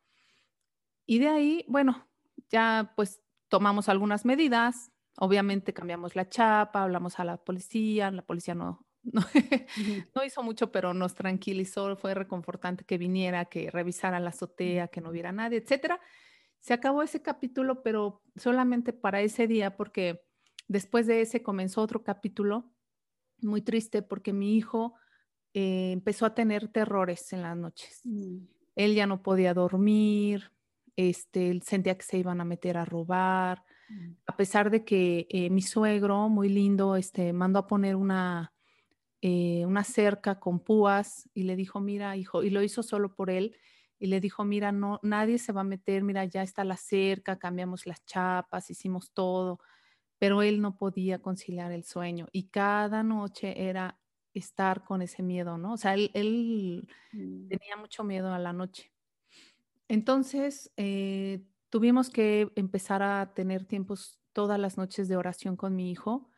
y 1.05 1.19
de 1.19 1.27
ahí, 1.27 1.65
bueno, 1.67 2.07
ya 2.49 2.93
pues 2.95 3.21
tomamos 3.49 3.89
algunas 3.89 4.25
medidas, 4.25 4.90
obviamente 5.17 5.73
cambiamos 5.73 6.15
la 6.15 6.29
chapa, 6.29 6.83
hablamos 6.83 7.19
a 7.19 7.23
la 7.23 7.37
policía, 7.37 8.11
la 8.11 8.21
policía 8.21 8.55
no, 8.55 8.85
No, 10.15 10.23
hizo 10.23 10.43
mucho, 10.43 10.71
pero 10.71 10.93
nos 10.93 11.15
tranquilizó, 11.15 11.95
fue 11.95 12.13
reconfortante 12.13 12.83
que 12.83 12.97
viniera, 12.97 13.45
que 13.45 13.69
revisara 13.71 14.19
la 14.19 14.29
azotea, 14.29 14.87
que 14.87 15.01
no 15.01 15.09
hubiera 15.09 15.31
nadie, 15.31 15.59
etcétera. 15.59 15.99
Se 16.59 16.73
acabó 16.73 17.01
ese 17.01 17.21
capítulo, 17.21 17.81
pero 17.81 18.21
solamente 18.35 18.93
para 18.93 19.21
ese 19.21 19.47
día, 19.47 19.75
porque 19.75 20.21
después 20.67 21.07
de 21.07 21.21
ese 21.21 21.41
comenzó 21.41 21.81
otro 21.81 22.03
capítulo 22.03 22.71
muy 23.41 23.61
triste, 23.61 24.03
porque 24.03 24.33
mi 24.33 24.55
hijo 24.55 24.93
eh, 25.53 25.91
empezó 25.91 26.25
a 26.25 26.35
tener 26.35 26.67
terrores 26.67 27.33
en 27.33 27.41
las 27.41 27.57
noches. 27.57 28.01
Mm. 28.03 28.45
Él 28.75 28.95
ya 28.95 29.07
no 29.07 29.23
podía 29.23 29.53
dormir, 29.53 30.51
este, 30.95 31.49
él 31.49 31.63
sentía 31.63 31.97
que 31.97 32.05
se 32.05 32.19
iban 32.19 32.39
a 32.39 32.45
meter 32.45 32.77
a 32.77 32.85
robar. 32.85 33.63
A 34.25 34.37
pesar 34.37 34.69
de 34.69 34.83
que 34.85 35.27
eh, 35.29 35.49
mi 35.49 35.61
suegro, 35.61 36.29
muy 36.29 36.49
lindo, 36.49 36.95
este, 36.95 37.33
mandó 37.33 37.59
a 37.59 37.67
poner 37.67 37.95
una, 37.95 38.53
eh, 39.21 39.65
una 39.65 39.83
cerca 39.83 40.39
con 40.39 40.59
púas 40.59 41.29
y 41.33 41.43
le 41.43 41.55
dijo, 41.55 41.79
mira, 41.79 42.15
hijo, 42.17 42.43
y 42.43 42.49
lo 42.49 42.61
hizo 42.63 42.83
solo 42.83 43.13
por 43.13 43.29
él, 43.29 43.55
y 43.99 44.07
le 44.07 44.19
dijo, 44.19 44.43
mira, 44.43 44.71
no, 44.71 44.99
nadie 45.03 45.37
se 45.37 45.51
va 45.51 45.61
a 45.61 45.63
meter, 45.63 46.03
mira, 46.03 46.25
ya 46.25 46.41
está 46.41 46.63
la 46.63 46.77
cerca, 46.77 47.37
cambiamos 47.37 47.85
las 47.85 48.03
chapas, 48.03 48.71
hicimos 48.71 49.11
todo, 49.11 49.59
pero 50.17 50.41
él 50.41 50.61
no 50.61 50.75
podía 50.75 51.19
conciliar 51.19 51.71
el 51.71 51.83
sueño 51.83 52.27
y 52.31 52.49
cada 52.49 53.03
noche 53.03 53.69
era 53.69 53.99
estar 54.33 54.83
con 54.83 55.01
ese 55.01 55.23
miedo, 55.23 55.57
¿no? 55.57 55.73
O 55.73 55.77
sea, 55.77 55.93
él, 55.93 56.87
mm. 57.11 57.47
tenía 57.47 57.75
mucho 57.77 58.03
miedo 58.03 58.33
a 58.33 58.39
la 58.39 58.53
noche. 58.53 58.91
Entonces, 59.87 60.71
eh, 60.77 61.43
tuvimos 61.71 62.11
que 62.11 62.51
empezar 62.55 63.01
a 63.01 63.33
tener 63.33 63.65
tiempos 63.65 64.19
todas 64.33 64.59
las 64.59 64.77
noches 64.77 65.07
de 65.07 65.15
oración 65.15 65.55
con 65.55 65.75
mi 65.75 65.89
hijo 65.89 66.29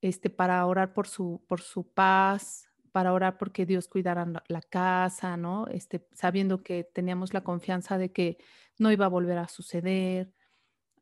este, 0.00 0.30
para 0.30 0.64
orar 0.64 0.94
por 0.94 1.08
su, 1.08 1.44
por 1.48 1.60
su 1.60 1.92
paz, 1.92 2.68
para 2.92 3.12
orar 3.12 3.36
porque 3.36 3.66
Dios 3.66 3.88
cuidara 3.88 4.26
la 4.46 4.62
casa, 4.62 5.36
¿no? 5.36 5.66
Este, 5.66 6.06
sabiendo 6.12 6.62
que 6.62 6.84
teníamos 6.84 7.34
la 7.34 7.42
confianza 7.42 7.98
de 7.98 8.12
que 8.12 8.38
no 8.78 8.90
iba 8.92 9.04
a 9.06 9.10
volver 9.10 9.38
a 9.38 9.48
suceder. 9.48 10.32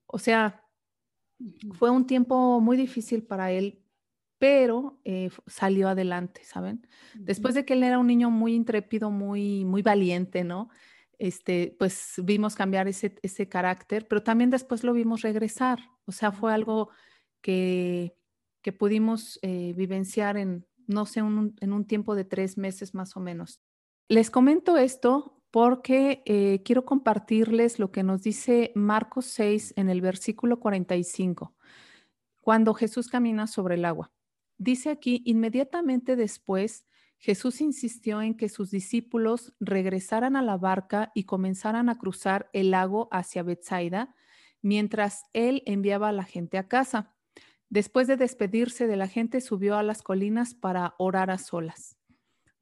O 0.07 0.19
sea, 0.19 0.65
fue 1.73 1.91
un 1.91 2.07
tiempo 2.07 2.61
muy 2.61 2.79
difícil 2.79 3.25
para 3.25 3.53
él, 3.53 3.83
pero 4.39 5.01
eh, 5.05 5.31
salió 5.47 5.89
adelante, 5.89 6.43
¿saben? 6.45 6.87
Después 7.15 7.55
de 7.55 7.67
que 7.67 7.75
él 7.75 7.83
era 7.83 7.99
un 7.99 8.07
niño 8.07 8.31
muy 8.31 8.55
intrépido, 8.55 9.11
muy, 9.11 9.67
muy 9.67 9.83
valiente, 9.83 10.45
¿no? 10.45 10.71
Este, 11.18 11.74
pues 11.79 12.14
vimos 12.22 12.55
cambiar 12.55 12.88
ese, 12.88 13.14
ese 13.22 13.48
carácter, 13.48 14.07
pero 14.07 14.22
también 14.22 14.50
después 14.50 14.85
lo 14.85 14.92
vimos 14.92 15.22
regresar. 15.22 15.79
O 16.05 16.12
sea, 16.12 16.33
fue 16.33 16.52
algo 16.52 16.90
que 17.40 18.16
que 18.66 18.72
pudimos 18.72 19.38
eh, 19.42 19.74
vivenciar 19.76 20.37
en, 20.37 20.66
no 20.88 21.07
sé, 21.07 21.20
en 21.20 21.72
un 21.72 21.85
tiempo 21.87 22.16
de 22.16 22.24
tres 22.24 22.59
meses 22.59 22.94
más 22.94 23.16
o 23.16 23.20
menos. 23.20 23.61
Les 24.09 24.29
comento 24.29 24.76
esto 24.76 25.40
porque 25.52 26.24
eh, 26.26 26.62
quiero 26.64 26.85
compartirles 26.85 27.79
lo 27.79 27.92
que 27.92 28.02
nos 28.02 28.24
dice 28.24 28.72
Marcos 28.74 29.26
6 29.26 29.74
en 29.76 29.88
el 29.88 30.00
versículo 30.00 30.59
45, 30.59 31.55
cuando 32.40 32.74
Jesús 32.74 33.07
camina 33.07 33.46
sobre 33.46 33.76
el 33.76 33.85
agua. 33.85 34.11
Dice 34.59 34.90
aquí, 34.90 35.22
inmediatamente 35.26 36.16
después, 36.16 36.87
Jesús 37.18 37.61
insistió 37.61 38.22
en 38.22 38.37
que 38.37 38.48
sus 38.48 38.70
discípulos 38.70 39.55
regresaran 39.59 40.37
a 40.37 40.42
la 40.42 40.57
barca 40.57 41.12
y 41.14 41.24
comenzaran 41.24 41.88
a 41.88 41.98
cruzar 41.98 42.50
el 42.52 42.70
lago 42.70 43.09
hacia 43.11 43.42
Bethsaida, 43.42 44.14
mientras 44.62 45.24
él 45.33 45.62
enviaba 45.66 46.09
a 46.09 46.12
la 46.12 46.24
gente 46.24 46.59
a 46.59 46.68
casa. 46.68 47.14
Después 47.68 48.07
de 48.07 48.16
despedirse 48.16 48.87
de 48.87 48.96
la 48.96 49.09
gente, 49.09 49.40
subió 49.40 49.76
a 49.76 49.83
las 49.83 50.02
colinas 50.02 50.55
para 50.55 50.94
orar 50.98 51.31
a 51.31 51.38
solas. 51.38 51.96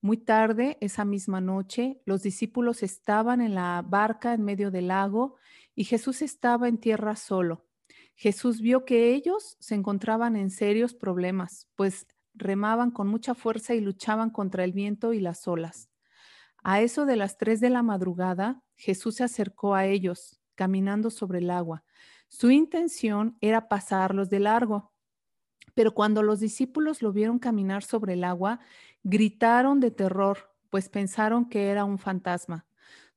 Muy 0.00 0.18
tarde, 0.18 0.76
esa 0.80 1.04
misma 1.04 1.40
noche, 1.40 2.02
los 2.04 2.22
discípulos 2.22 2.82
estaban 2.82 3.40
en 3.40 3.54
la 3.54 3.82
barca 3.86 4.34
en 4.34 4.44
medio 4.44 4.70
del 4.70 4.88
lago 4.88 5.36
y 5.74 5.84
Jesús 5.84 6.20
estaba 6.20 6.68
en 6.68 6.78
tierra 6.78 7.16
solo. 7.16 7.66
Jesús 8.14 8.60
vio 8.60 8.84
que 8.84 9.14
ellos 9.14 9.56
se 9.60 9.74
encontraban 9.74 10.36
en 10.36 10.50
serios 10.50 10.94
problemas, 10.94 11.68
pues 11.74 12.06
remaban 12.34 12.90
con 12.90 13.08
mucha 13.08 13.34
fuerza 13.34 13.74
y 13.74 13.80
luchaban 13.80 14.30
contra 14.30 14.64
el 14.64 14.72
viento 14.72 15.12
y 15.12 15.20
las 15.20 15.46
olas. 15.48 15.88
A 16.62 16.80
eso 16.80 17.06
de 17.06 17.16
las 17.16 17.36
tres 17.36 17.60
de 17.60 17.70
la 17.70 17.82
madrugada, 17.82 18.62
Jesús 18.76 19.16
se 19.16 19.24
acercó 19.24 19.74
a 19.74 19.86
ellos, 19.86 20.40
caminando 20.54 21.10
sobre 21.10 21.38
el 21.38 21.50
agua. 21.50 21.84
Su 22.28 22.50
intención 22.50 23.36
era 23.40 23.68
pasarlos 23.68 24.30
de 24.30 24.40
largo, 24.40 24.92
pero 25.74 25.92
cuando 25.92 26.22
los 26.22 26.40
discípulos 26.40 27.02
lo 27.02 27.12
vieron 27.12 27.38
caminar 27.38 27.82
sobre 27.82 28.14
el 28.14 28.24
agua, 28.24 28.60
gritaron 29.02 29.80
de 29.80 29.90
terror, 29.90 30.54
pues 30.70 30.88
pensaron 30.88 31.48
que 31.48 31.68
era 31.68 31.84
un 31.84 31.98
fantasma. 31.98 32.66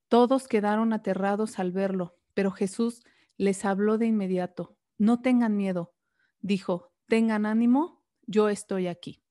Todos 0.07 0.47
quedaron 0.47 0.93
aterrados 0.93 1.59
al 1.59 1.71
verlo, 1.71 2.17
pero 2.33 2.51
Jesús 2.51 3.03
les 3.37 3.65
habló 3.65 3.97
de 3.97 4.07
inmediato. 4.07 4.77
No 4.97 5.21
tengan 5.21 5.55
miedo, 5.55 5.93
dijo, 6.41 6.91
tengan 7.07 7.45
ánimo, 7.45 7.96
yo 8.27 8.49
estoy 8.49 8.87
aquí. 8.87 9.23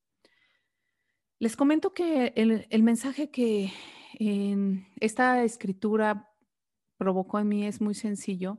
Les 1.38 1.54
comento 1.54 1.92
que 1.92 2.32
el, 2.34 2.82
mensaje 2.82 3.30
que 3.30 3.70
en 4.18 4.88
esta 5.00 5.44
escritura 5.44 6.32
provocó 6.96 7.38
en 7.38 7.48
mí 7.48 7.66
es 7.66 7.80
muy 7.80 7.94
sencillo 7.94 8.58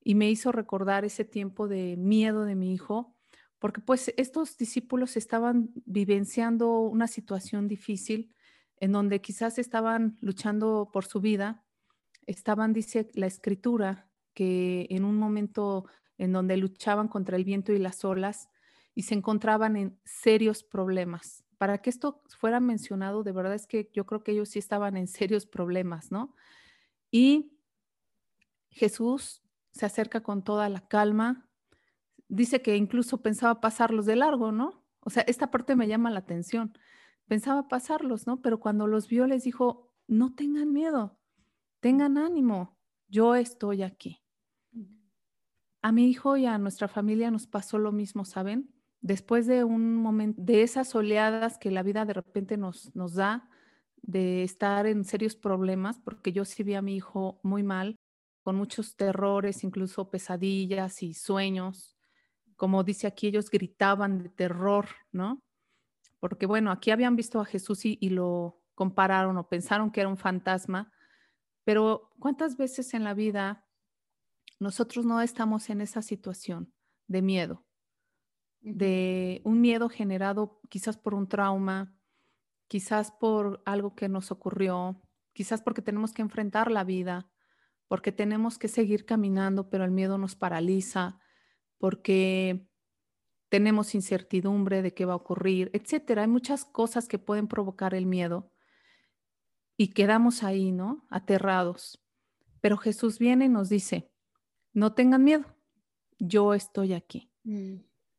y 0.00 0.14
me 0.14 0.30
hizo 0.30 0.52
recordar 0.52 1.04
ese 1.04 1.24
tiempo 1.24 1.66
de 1.66 1.96
miedo 1.96 2.44
de 2.44 2.54
mi 2.54 2.72
hijo 2.72 3.16
porque 3.58 3.80
pues 3.80 4.14
estos 4.16 4.56
discípulos 4.56 5.16
estaban 5.16 5.70
vivenciando 5.84 6.78
una 6.80 7.08
situación 7.08 7.66
difícil 7.66 8.32
en 8.78 8.92
donde 8.92 9.20
quizás 9.20 9.58
estaban 9.58 10.16
luchando 10.20 10.90
por 10.92 11.06
su 11.06 11.20
vida, 11.20 11.64
estaban, 12.26 12.72
dice 12.72 13.08
la 13.14 13.26
escritura, 13.26 14.08
que 14.34 14.86
en 14.90 15.04
un 15.04 15.16
momento 15.16 15.86
en 16.18 16.32
donde 16.32 16.56
luchaban 16.58 17.08
contra 17.08 17.36
el 17.36 17.44
viento 17.44 17.72
y 17.72 17.78
las 17.78 18.04
olas, 18.04 18.50
y 18.96 19.02
se 19.02 19.14
encontraban 19.14 19.76
en 19.76 20.00
serios 20.04 20.64
problemas. 20.64 21.44
Para 21.58 21.78
que 21.78 21.90
esto 21.90 22.22
fuera 22.28 22.60
mencionado, 22.60 23.22
de 23.22 23.32
verdad 23.32 23.54
es 23.54 23.66
que 23.66 23.90
yo 23.92 24.06
creo 24.06 24.24
que 24.24 24.32
ellos 24.32 24.48
sí 24.48 24.58
estaban 24.58 24.96
en 24.96 25.06
serios 25.20 25.46
problemas, 25.46 26.10
¿no? 26.10 26.34
Y 27.12 27.52
Jesús 28.70 29.42
se 29.70 29.84
acerca 29.86 30.22
con 30.22 30.42
toda 30.42 30.68
la 30.70 30.88
calma, 30.88 31.46
dice 32.28 32.62
que 32.62 32.76
incluso 32.76 33.20
pensaba 33.20 33.60
pasarlos 33.60 34.06
de 34.06 34.16
largo, 34.16 34.50
¿no? 34.50 34.82
O 35.00 35.10
sea, 35.10 35.22
esta 35.24 35.50
parte 35.50 35.76
me 35.76 35.86
llama 35.86 36.10
la 36.10 36.20
atención. 36.20 36.76
Pensaba 37.28 37.68
pasarlos, 37.68 38.26
¿no? 38.26 38.40
Pero 38.40 38.60
cuando 38.60 38.86
los 38.86 39.08
vio 39.08 39.26
les 39.26 39.44
dijo, 39.44 39.92
no 40.08 40.34
tengan 40.34 40.72
miedo, 40.72 41.18
tengan 41.80 42.16
ánimo, 42.16 42.78
yo 43.08 43.34
estoy 43.34 43.82
aquí. 43.82 44.22
A 45.82 45.92
mi 45.92 46.08
hijo 46.08 46.38
y 46.38 46.46
a 46.46 46.56
nuestra 46.56 46.88
familia 46.88 47.30
nos 47.30 47.46
pasó 47.46 47.78
lo 47.78 47.92
mismo, 47.92 48.24
¿saben? 48.24 48.75
Después 49.06 49.46
de 49.46 49.62
un 49.62 49.94
momento, 49.94 50.42
de 50.42 50.64
esas 50.64 50.92
oleadas 50.96 51.58
que 51.58 51.70
la 51.70 51.84
vida 51.84 52.04
de 52.04 52.12
repente 52.12 52.56
nos, 52.56 52.92
nos 52.96 53.14
da, 53.14 53.48
de 54.02 54.42
estar 54.42 54.84
en 54.88 55.04
serios 55.04 55.36
problemas, 55.36 56.00
porque 56.00 56.32
yo 56.32 56.44
sí 56.44 56.64
vi 56.64 56.74
a 56.74 56.82
mi 56.82 56.96
hijo 56.96 57.38
muy 57.44 57.62
mal, 57.62 57.94
con 58.42 58.56
muchos 58.56 58.96
terrores, 58.96 59.62
incluso 59.62 60.10
pesadillas 60.10 61.04
y 61.04 61.14
sueños. 61.14 61.96
Como 62.56 62.82
dice 62.82 63.06
aquí, 63.06 63.28
ellos 63.28 63.48
gritaban 63.48 64.24
de 64.24 64.28
terror, 64.28 64.88
¿no? 65.12 65.38
Porque 66.18 66.46
bueno, 66.46 66.72
aquí 66.72 66.90
habían 66.90 67.14
visto 67.14 67.38
a 67.38 67.44
Jesús 67.44 67.84
y, 67.84 67.98
y 68.00 68.08
lo 68.08 68.60
compararon 68.74 69.38
o 69.38 69.48
pensaron 69.48 69.92
que 69.92 70.00
era 70.00 70.08
un 70.08 70.16
fantasma, 70.16 70.90
pero 71.62 72.10
¿cuántas 72.18 72.56
veces 72.56 72.92
en 72.92 73.04
la 73.04 73.14
vida 73.14 73.68
nosotros 74.58 75.06
no 75.06 75.20
estamos 75.20 75.70
en 75.70 75.80
esa 75.80 76.02
situación 76.02 76.72
de 77.06 77.22
miedo? 77.22 77.66
De 78.66 79.42
un 79.44 79.60
miedo 79.60 79.88
generado 79.88 80.60
quizás 80.68 80.96
por 80.96 81.14
un 81.14 81.28
trauma, 81.28 81.96
quizás 82.66 83.12
por 83.12 83.62
algo 83.64 83.94
que 83.94 84.08
nos 84.08 84.32
ocurrió, 84.32 85.00
quizás 85.32 85.62
porque 85.62 85.82
tenemos 85.82 86.12
que 86.12 86.22
enfrentar 86.22 86.72
la 86.72 86.82
vida, 86.82 87.30
porque 87.86 88.10
tenemos 88.10 88.58
que 88.58 88.66
seguir 88.66 89.06
caminando, 89.06 89.70
pero 89.70 89.84
el 89.84 89.92
miedo 89.92 90.18
nos 90.18 90.34
paraliza, 90.34 91.20
porque 91.78 92.68
tenemos 93.50 93.94
incertidumbre 93.94 94.82
de 94.82 94.94
qué 94.94 95.04
va 95.04 95.12
a 95.12 95.16
ocurrir, 95.16 95.70
etcétera. 95.72 96.22
Hay 96.22 96.28
muchas 96.28 96.64
cosas 96.64 97.06
que 97.06 97.20
pueden 97.20 97.46
provocar 97.46 97.94
el 97.94 98.06
miedo 98.06 98.50
y 99.76 99.92
quedamos 99.92 100.42
ahí, 100.42 100.72
¿no? 100.72 101.06
Aterrados. 101.08 102.04
Pero 102.60 102.78
Jesús 102.78 103.20
viene 103.20 103.44
y 103.44 103.48
nos 103.48 103.68
dice, 103.68 104.10
no 104.72 104.92
tengan 104.94 105.22
miedo, 105.22 105.44
yo 106.18 106.52
estoy 106.52 106.94
aquí. 106.94 107.30
Mm. 107.44 107.76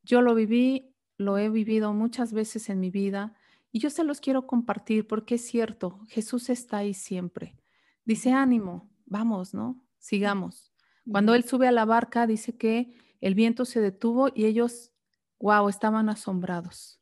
Yo 0.08 0.22
lo 0.22 0.36
viví, 0.36 0.96
lo 1.18 1.38
he 1.38 1.50
vivido 1.50 1.92
muchas 1.92 2.32
veces 2.32 2.70
en 2.70 2.80
mi 2.80 2.90
vida 2.90 3.34
y 3.74 3.80
yo 3.80 3.90
se 3.90 4.06
los 4.06 4.22
quiero 4.22 4.48
compartir 4.48 5.06
porque 5.06 5.36
es 5.36 5.46
cierto, 5.46 6.00
Jesús 6.08 6.50
está 6.50 6.78
ahí 6.78 6.94
siempre. 6.94 7.58
Dice, 8.06 8.32
ánimo, 8.32 8.90
vamos, 9.06 9.54
¿no? 9.54 9.84
Sigamos. 10.00 10.72
Cuando 11.12 11.36
él 11.36 11.44
sube 11.44 11.68
a 11.68 11.74
la 11.74 11.84
barca, 11.84 12.26
dice 12.26 12.56
que 12.56 12.96
el 13.20 13.36
viento 13.36 13.66
se 13.66 13.82
detuvo 13.82 14.30
y 14.34 14.46
ellos, 14.46 14.94
wow, 15.42 15.68
estaban 15.68 16.08
asombrados. 16.08 17.02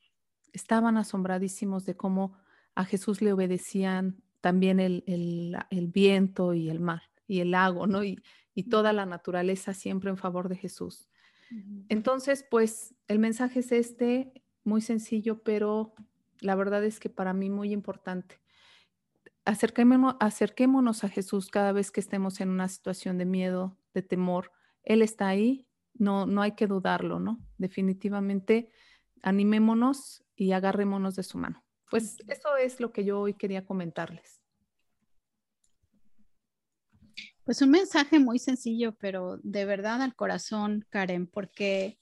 Estaban 0.51 0.97
asombradísimos 0.97 1.85
de 1.85 1.95
cómo 1.95 2.33
a 2.73 2.85
Jesús 2.85 3.21
le 3.21 3.33
obedecían 3.33 4.23
también 4.41 4.79
el, 4.79 5.03
el, 5.05 5.87
viento 5.87 6.55
y 6.55 6.71
el 6.71 6.79
mar 6.79 7.03
y 7.27 7.41
el 7.41 7.51
lago, 7.51 7.85
¿no? 7.85 8.03
Y, 8.03 8.19
y 8.55 8.63
toda 8.63 8.93
la 8.93 9.05
naturaleza 9.05 9.75
siempre 9.75 10.09
en 10.09 10.17
favor 10.17 10.49
de 10.49 10.55
Jesús. 10.55 11.07
Entonces, 11.89 12.45
pues 12.49 12.95
el 13.07 13.19
mensaje 13.19 13.59
es 13.59 13.71
este, 13.71 14.33
muy 14.63 14.81
sencillo, 14.81 15.43
pero 15.43 15.93
la 16.39 16.55
verdad 16.55 16.83
es 16.83 16.99
que 16.99 17.09
para 17.09 17.33
mí 17.33 17.49
muy 17.49 17.71
importante. 17.71 18.39
Acerquémonos, 19.45 20.15
acerquémonos 20.19 21.03
a 21.03 21.09
Jesús 21.09 21.49
cada 21.49 21.71
vez 21.71 21.91
que 21.91 21.99
estemos 21.99 22.41
en 22.41 22.49
una 22.49 22.67
situación 22.67 23.17
de 23.17 23.25
miedo, 23.25 23.77
de 23.93 24.01
temor. 24.01 24.51
Él 24.83 25.01
está 25.01 25.27
ahí, 25.27 25.67
no, 25.93 26.25
no 26.25 26.41
hay 26.41 26.53
que 26.53 26.67
dudarlo, 26.67 27.19
¿no? 27.19 27.39
Definitivamente 27.57 28.69
animémonos 29.21 30.23
y 30.35 30.51
agarrémonos 30.51 31.15
de 31.15 31.23
su 31.23 31.37
mano. 31.37 31.63
Pues 31.89 32.17
eso 32.27 32.57
es 32.57 32.79
lo 32.79 32.91
que 32.91 33.05
yo 33.05 33.19
hoy 33.19 33.35
quería 33.35 33.65
comentarles. 33.65 34.41
Pues 37.45 37.61
un 37.61 37.69
mensaje 37.69 38.19
muy 38.19 38.39
sencillo, 38.39 38.95
pero 38.95 39.39
de 39.43 39.65
verdad 39.65 40.01
al 40.01 40.15
corazón, 40.15 40.83
Karen, 40.89 41.27
porque 41.27 41.99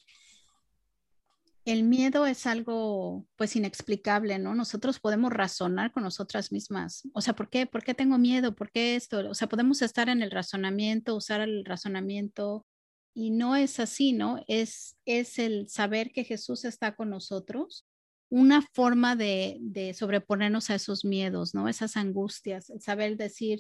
el 1.66 1.84
miedo 1.84 2.26
es 2.26 2.46
algo 2.46 3.26
pues 3.36 3.58
inexplicable, 3.58 4.40
¿no? 4.40 4.56
Nosotros 4.56 5.02
podemos 5.02 5.34
razonar 5.34 5.92
con 5.92 6.04
nosotras 6.04 6.54
mismas. 6.54 7.08
O 7.14 7.20
sea, 7.20 7.36
¿por 7.36 7.50
qué? 7.50 7.66
¿Por 7.66 7.84
qué 7.84 7.94
tengo 7.94 8.18
miedo? 8.18 8.56
¿Por 8.56 8.72
qué 8.72 8.96
esto? 8.96 9.30
O 9.30 9.34
sea, 9.34 9.50
podemos 9.50 9.82
estar 9.82 10.08
en 10.08 10.22
el 10.22 10.32
razonamiento, 10.32 11.16
usar 11.16 11.42
el 11.42 11.66
razonamiento 11.66 12.66
y 13.14 13.32
no 13.32 13.58
es 13.58 13.82
así, 13.82 14.14
¿no? 14.14 14.44
Es, 14.48 14.98
es 15.06 15.40
el 15.40 15.68
saber 15.70 16.12
que 16.14 16.24
Jesús 16.24 16.64
está 16.64 16.96
con 16.96 17.10
nosotros, 17.10 17.86
una 18.30 18.62
forma 18.74 19.18
de, 19.18 19.58
de 19.60 19.94
sobreponernos 19.94 20.70
a 20.70 20.76
esos 20.76 21.04
miedos, 21.04 21.54
¿no? 21.54 21.68
Esas 21.68 21.98
angustias, 21.98 22.70
el 22.70 22.82
saber 22.82 23.18
decir, 23.18 23.60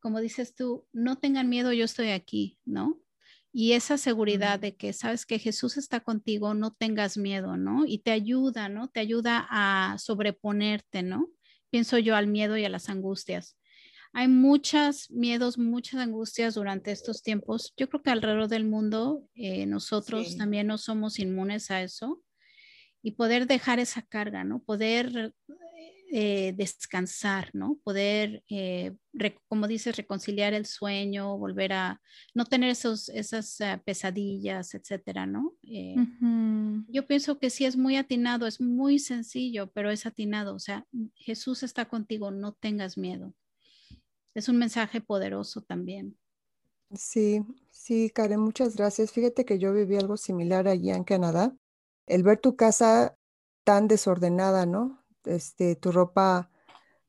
como 0.00 0.20
dices 0.20 0.54
tú, 0.54 0.86
no 0.92 1.16
tengan 1.16 1.48
miedo, 1.48 1.72
yo 1.72 1.84
estoy 1.84 2.10
aquí, 2.10 2.58
¿no? 2.64 3.00
Y 3.52 3.72
esa 3.72 3.96
seguridad 3.96 4.60
de 4.60 4.76
que 4.76 4.92
sabes 4.92 5.24
que 5.24 5.38
Jesús 5.38 5.78
está 5.78 6.00
contigo, 6.00 6.52
no 6.52 6.74
tengas 6.74 7.16
miedo, 7.16 7.56
¿no? 7.56 7.86
Y 7.86 7.98
te 7.98 8.10
ayuda, 8.10 8.68
¿no? 8.68 8.88
Te 8.88 9.00
ayuda 9.00 9.46
a 9.48 9.96
sobreponerte, 9.98 11.02
¿no? 11.02 11.30
Pienso 11.70 11.96
yo 11.98 12.16
al 12.16 12.26
miedo 12.26 12.58
y 12.58 12.64
a 12.64 12.68
las 12.68 12.90
angustias. 12.90 13.58
Hay 14.12 14.28
muchos 14.28 15.10
miedos, 15.10 15.58
muchas 15.58 16.00
angustias 16.00 16.54
durante 16.54 16.90
estos 16.90 17.22
tiempos. 17.22 17.72
Yo 17.76 17.88
creo 17.88 18.02
que 18.02 18.10
alrededor 18.10 18.48
del 18.48 18.64
mundo 18.64 19.26
eh, 19.34 19.66
nosotros 19.66 20.36
también 20.36 20.66
no 20.66 20.78
somos 20.78 21.18
inmunes 21.18 21.70
a 21.70 21.82
eso. 21.82 22.22
Y 23.02 23.12
poder 23.12 23.46
dejar 23.46 23.78
esa 23.78 24.02
carga, 24.02 24.42
¿no? 24.42 24.62
Poder 24.62 25.32
eh, 26.18 26.54
descansar, 26.56 27.50
¿no? 27.52 27.78
Poder, 27.84 28.42
eh, 28.48 28.96
como 29.48 29.68
dices, 29.68 29.98
reconciliar 29.98 30.54
el 30.54 30.64
sueño, 30.64 31.36
volver 31.36 31.74
a 31.74 32.00
no 32.32 32.46
tener 32.46 32.70
esos, 32.70 33.10
esas 33.10 33.60
eh, 33.60 33.78
pesadillas, 33.84 34.72
etcétera, 34.72 35.26
¿no? 35.26 35.52
Yo 36.88 37.06
pienso 37.06 37.38
que 37.38 37.50
sí 37.50 37.66
es 37.66 37.76
muy 37.76 37.96
atinado, 37.96 38.46
es 38.46 38.62
muy 38.62 38.98
sencillo, 38.98 39.70
pero 39.72 39.90
es 39.90 40.06
atinado. 40.06 40.54
O 40.54 40.58
sea, 40.58 40.86
Jesús 41.16 41.62
está 41.62 41.84
contigo, 41.84 42.30
no 42.30 42.54
tengas 42.54 42.96
miedo. 42.96 43.34
Es 44.32 44.48
un 44.48 44.56
mensaje 44.56 45.02
poderoso 45.02 45.60
también. 45.64 46.16
Sí, 46.94 47.44
sí, 47.70 48.08
Karen, 48.08 48.40
muchas 48.40 48.74
gracias. 48.74 49.12
Fíjate 49.12 49.44
que 49.44 49.58
yo 49.58 49.74
viví 49.74 49.96
algo 49.96 50.16
similar 50.16 50.66
allí 50.66 50.88
en 50.92 51.04
Canadá. 51.04 51.54
El 52.06 52.22
ver 52.22 52.38
tu 52.38 52.56
casa 52.56 53.18
tan 53.64 53.86
desordenada, 53.86 54.64
¿no? 54.64 55.04
Este, 55.26 55.76
tu 55.76 55.92
ropa, 55.92 56.50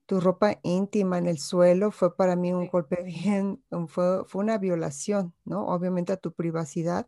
tu 0.06 0.20
ropa 0.20 0.60
íntima 0.64 1.18
en 1.18 1.28
el 1.28 1.40
suelo 1.40 1.92
fue 1.92 2.16
para 2.16 2.36
mí 2.36 2.54
un 2.54 2.68
golpe 2.68 3.04
bien, 3.04 3.64
fue, 3.88 4.26
fue 4.26 4.44
una 4.44 4.58
violación, 4.58 5.34
¿no? 5.46 5.68
Obviamente 5.68 6.14
a 6.14 6.18
tu 6.18 6.34
privacidad. 6.34 7.08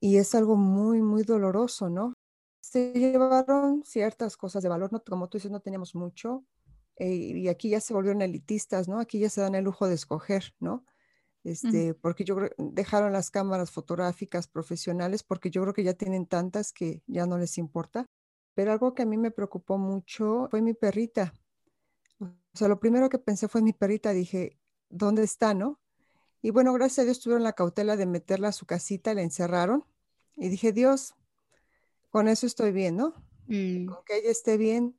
Y 0.00 0.16
es 0.16 0.34
algo 0.34 0.56
muy, 0.56 1.00
muy 1.02 1.22
doloroso, 1.22 1.88
¿no? 1.88 2.14
Se 2.60 2.92
llevaron 2.92 3.82
ciertas 3.84 4.36
cosas 4.36 4.62
de 4.62 4.68
valor, 4.68 4.92
¿no? 4.92 5.02
Como 5.02 5.28
tú 5.28 5.38
dices, 5.38 5.50
no 5.50 5.60
teníamos 5.60 5.94
mucho. 5.94 6.44
Eh, 6.96 7.14
y 7.14 7.48
aquí 7.48 7.70
ya 7.70 7.80
se 7.80 7.94
volvieron 7.94 8.22
elitistas, 8.22 8.88
¿no? 8.88 9.00
Aquí 9.00 9.18
ya 9.18 9.30
se 9.30 9.40
dan 9.40 9.54
el 9.54 9.64
lujo 9.64 9.88
de 9.88 9.94
escoger, 9.94 10.54
¿no? 10.60 10.84
Este, 11.44 11.94
porque 11.94 12.24
yo 12.24 12.36
creo, 12.36 12.50
dejaron 12.58 13.12
las 13.12 13.30
cámaras 13.30 13.72
fotográficas 13.72 14.46
profesionales 14.46 15.24
porque 15.24 15.50
yo 15.50 15.62
creo 15.62 15.74
que 15.74 15.82
ya 15.82 15.94
tienen 15.94 16.26
tantas 16.26 16.72
que 16.72 17.02
ya 17.06 17.26
no 17.26 17.36
les 17.36 17.58
importa. 17.58 18.06
Pero 18.54 18.72
algo 18.72 18.94
que 18.94 19.02
a 19.02 19.06
mí 19.06 19.16
me 19.16 19.30
preocupó 19.30 19.78
mucho 19.78 20.48
fue 20.50 20.60
mi 20.60 20.74
perrita. 20.74 21.32
O 22.20 22.58
sea, 22.58 22.68
lo 22.68 22.78
primero 22.78 23.08
que 23.08 23.18
pensé 23.18 23.48
fue 23.48 23.62
mi 23.62 23.72
perrita. 23.72 24.12
Dije, 24.12 24.58
¿dónde 24.90 25.22
está, 25.22 25.54
no? 25.54 25.80
Y 26.42 26.50
bueno, 26.50 26.72
gracias 26.72 27.00
a 27.00 27.04
Dios 27.04 27.20
tuvieron 27.20 27.44
la 27.44 27.54
cautela 27.54 27.96
de 27.96 28.04
meterla 28.04 28.48
a 28.48 28.52
su 28.52 28.66
casita, 28.66 29.14
la 29.14 29.22
encerraron. 29.22 29.84
Y 30.36 30.48
dije, 30.48 30.72
Dios, 30.72 31.14
con 32.10 32.28
eso 32.28 32.46
estoy 32.46 32.72
bien, 32.72 32.96
¿no? 32.96 33.14
Mm. 33.46 33.86
Con 33.86 34.04
que 34.04 34.18
ella 34.18 34.30
esté 34.30 34.58
bien, 34.58 34.96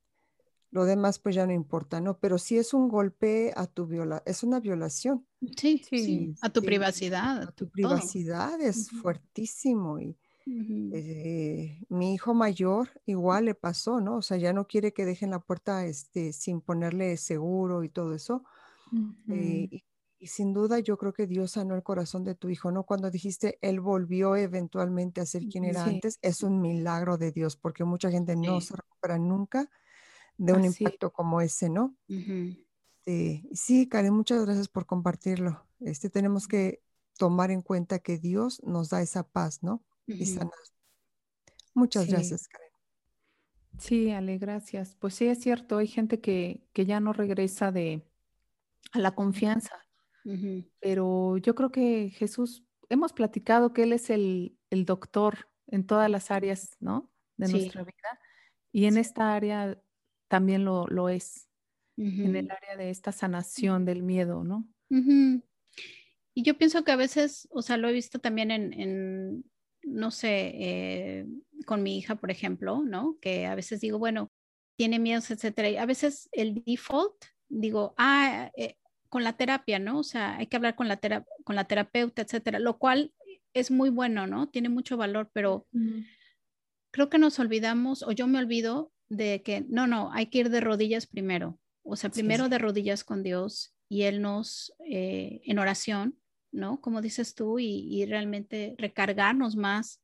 lo 0.71 0.85
demás 0.85 1.19
pues 1.19 1.35
ya 1.35 1.45
no 1.45 1.53
importa, 1.53 2.01
¿no? 2.01 2.17
Pero 2.17 2.39
sí 2.39 2.57
es 2.57 2.73
un 2.73 2.89
golpe 2.89 3.53
a 3.55 3.67
tu 3.67 3.85
viola, 3.85 4.23
es 4.25 4.41
una 4.41 4.59
violación. 4.59 5.27
Sí, 5.55 5.83
sí, 5.87 6.33
a 6.41 6.49
tu 6.49 6.63
privacidad. 6.63 7.43
A 7.43 7.51
tu 7.51 7.69
privacidad 7.69 8.59
es 8.59 8.89
fuertísimo 8.89 9.99
y, 9.99 10.17
eh, 10.45 11.86
mi 11.89 12.13
hijo 12.13 12.34
mayor 12.34 12.89
igual 13.06 13.45
le 13.45 13.56
pasó, 13.56 14.01
¿no? 14.01 14.17
O 14.17 14.21
sea, 14.21 14.38
ya 14.38 14.53
no 14.53 14.67
quiere 14.67 14.93
que 14.93 15.06
dejen 15.06 15.32
la 15.32 15.39
puerta 15.39 15.86
este, 15.86 16.34
sin 16.34 16.62
ponerle 16.62 17.17
seguro 17.17 17.84
y 17.84 17.89
todo 17.89 18.13
eso. 18.13 18.43
Eh, 19.29 19.67
y, 19.71 19.84
Y 20.19 20.27
sin 20.27 20.53
duda 20.53 20.79
yo 20.79 20.97
creo 20.97 21.13
que 21.13 21.27
Dios 21.27 21.51
sanó 21.51 21.75
el 21.75 21.84
corazón 21.84 22.23
de 22.23 22.36
tu 22.36 22.49
hijo, 22.49 22.71
¿no? 22.71 22.84
Cuando 22.84 23.10
dijiste, 23.10 23.58
él 23.62 23.79
volvió 23.79 24.36
eventualmente 24.36 25.21
a 25.21 25.25
ser 25.25 25.47
quien 25.47 25.65
era 25.65 25.84
antes, 25.84 26.19
es 26.21 26.43
un 26.43 26.62
milagro 26.62 27.17
de 27.17 27.32
Dios, 27.32 27.58
porque 27.58 27.84
mucha 27.84 28.12
gente 28.12 28.36
no 28.36 28.62
se 28.62 28.75
recupera 28.75 29.17
nunca 29.17 29.69
de 30.38 30.53
un 30.53 30.65
impacto 30.65 31.12
como 31.12 31.41
ese, 31.41 31.69
¿no? 31.69 31.95
sí, 33.53 33.88
Karen, 33.89 34.13
muchas 34.13 34.45
gracias 34.45 34.67
por 34.67 34.86
compartirlo. 34.86 35.65
Este, 35.79 36.10
tenemos 36.10 36.47
que 36.47 36.82
tomar 37.17 37.51
en 37.51 37.62
cuenta 37.62 37.99
que 37.99 38.17
Dios 38.17 38.62
nos 38.63 38.89
da 38.89 39.01
esa 39.01 39.23
paz, 39.23 39.62
¿no? 39.62 39.84
Y 40.07 40.25
sanar. 40.25 40.51
Muchas 41.73 42.07
gracias, 42.07 42.47
Karen. 42.47 42.69
Sí, 43.79 44.11
Ale, 44.11 44.37
gracias. 44.37 44.95
Pues 44.99 45.15
sí, 45.15 45.25
es 45.25 45.39
cierto, 45.39 45.77
hay 45.77 45.87
gente 45.87 46.19
que, 46.21 46.67
que 46.73 46.85
ya 46.85 46.99
no 46.99 47.13
regresa 47.13 47.71
de 47.71 48.05
a 48.91 48.99
la 48.99 49.15
confianza 49.15 49.83
pero 50.79 51.37
yo 51.37 51.55
creo 51.55 51.71
que 51.71 52.09
Jesús, 52.09 52.63
hemos 52.89 53.13
platicado 53.13 53.73
que 53.73 53.83
Él 53.83 53.93
es 53.93 54.09
el, 54.09 54.57
doctor 54.69 55.49
en 55.67 55.85
todas 55.85 56.09
las 56.09 56.31
áreas, 56.31 56.77
¿no? 56.79 57.11
De 57.37 57.47
nuestra 57.49 57.83
vida. 57.83 58.19
Y 58.71 58.85
en 58.85 58.97
esta 58.97 59.35
área 59.35 59.79
también 60.27 60.65
lo, 60.65 60.87
lo 60.87 61.09
es, 61.09 61.47
en 61.97 62.35
el 62.35 62.49
área 62.49 62.75
de 62.75 62.89
esta 62.89 63.11
sanación 63.11 63.85
del 63.85 64.01
miedo, 64.01 64.43
¿no? 64.43 64.67
Y 64.89 66.41
yo 66.41 66.57
pienso 66.57 66.83
que 66.83 66.91
a 66.91 66.95
veces, 66.95 67.47
o 67.51 67.61
sea, 67.61 67.77
lo 67.77 67.87
he 67.87 67.93
visto 67.93 68.19
también 68.19 68.49
en, 68.49 69.45
no 69.83 70.11
sé, 70.11 70.51
eh, 70.55 71.25
con 71.65 71.83
mi 71.83 71.97
hija, 71.97 72.15
por 72.15 72.31
ejemplo, 72.31 72.83
¿no? 72.83 73.17
Que 73.21 73.45
a 73.45 73.55
veces 73.55 73.81
digo, 73.81 73.99
bueno, 73.99 74.31
tiene 74.77 74.99
miedos, 74.99 75.29
etcétera. 75.31 75.69
Y 75.69 75.77
a 75.77 75.85
veces 75.85 76.29
el 76.31 76.63
default, 76.63 77.13
digo, 77.49 77.93
ah, 77.97 78.51
eh, 78.57 78.75
con 79.09 79.23
la 79.23 79.33
terapia, 79.33 79.79
¿no? 79.79 79.99
O 79.99 80.03
sea, 80.03 80.37
hay 80.37 80.47
que 80.47 80.55
hablar 80.57 80.75
con 80.75 80.87
la, 80.87 80.99
con 81.43 81.55
la 81.55 81.65
terapeuta, 81.65 82.21
etcétera, 82.21 82.59
lo 82.59 82.77
cual 82.77 83.13
es 83.53 83.69
muy 83.69 83.89
bueno, 83.89 84.25
¿no? 84.27 84.49
Tiene 84.49 84.69
mucho 84.69 84.97
valor, 84.97 85.29
pero 85.33 85.67
creo 86.91 87.09
que 87.09 87.19
nos 87.19 87.39
olvidamos, 87.39 88.03
o 88.03 88.11
yo 88.11 88.27
me 88.27 88.39
olvido 88.39 88.91
de 89.09 89.43
que, 89.43 89.65
no, 89.69 89.87
no, 89.87 90.11
hay 90.11 90.27
que 90.27 90.39
ir 90.39 90.49
de 90.49 90.61
rodillas 90.61 91.05
primero, 91.05 91.59
o 91.83 91.95
sea, 91.95 92.09
primero 92.09 92.49
de 92.49 92.57
rodillas 92.57 93.03
con 93.03 93.23
Dios 93.23 93.75
y 93.89 94.03
Él 94.03 94.21
nos, 94.21 94.73
eh, 94.87 95.41
en 95.45 95.59
oración, 95.59 96.17
¿no? 96.53 96.79
Como 96.79 97.01
dices 97.01 97.35
tú, 97.35 97.59
y, 97.59 98.05
realmente 98.05 98.75
recargarnos 98.77 99.55
más 99.55 100.01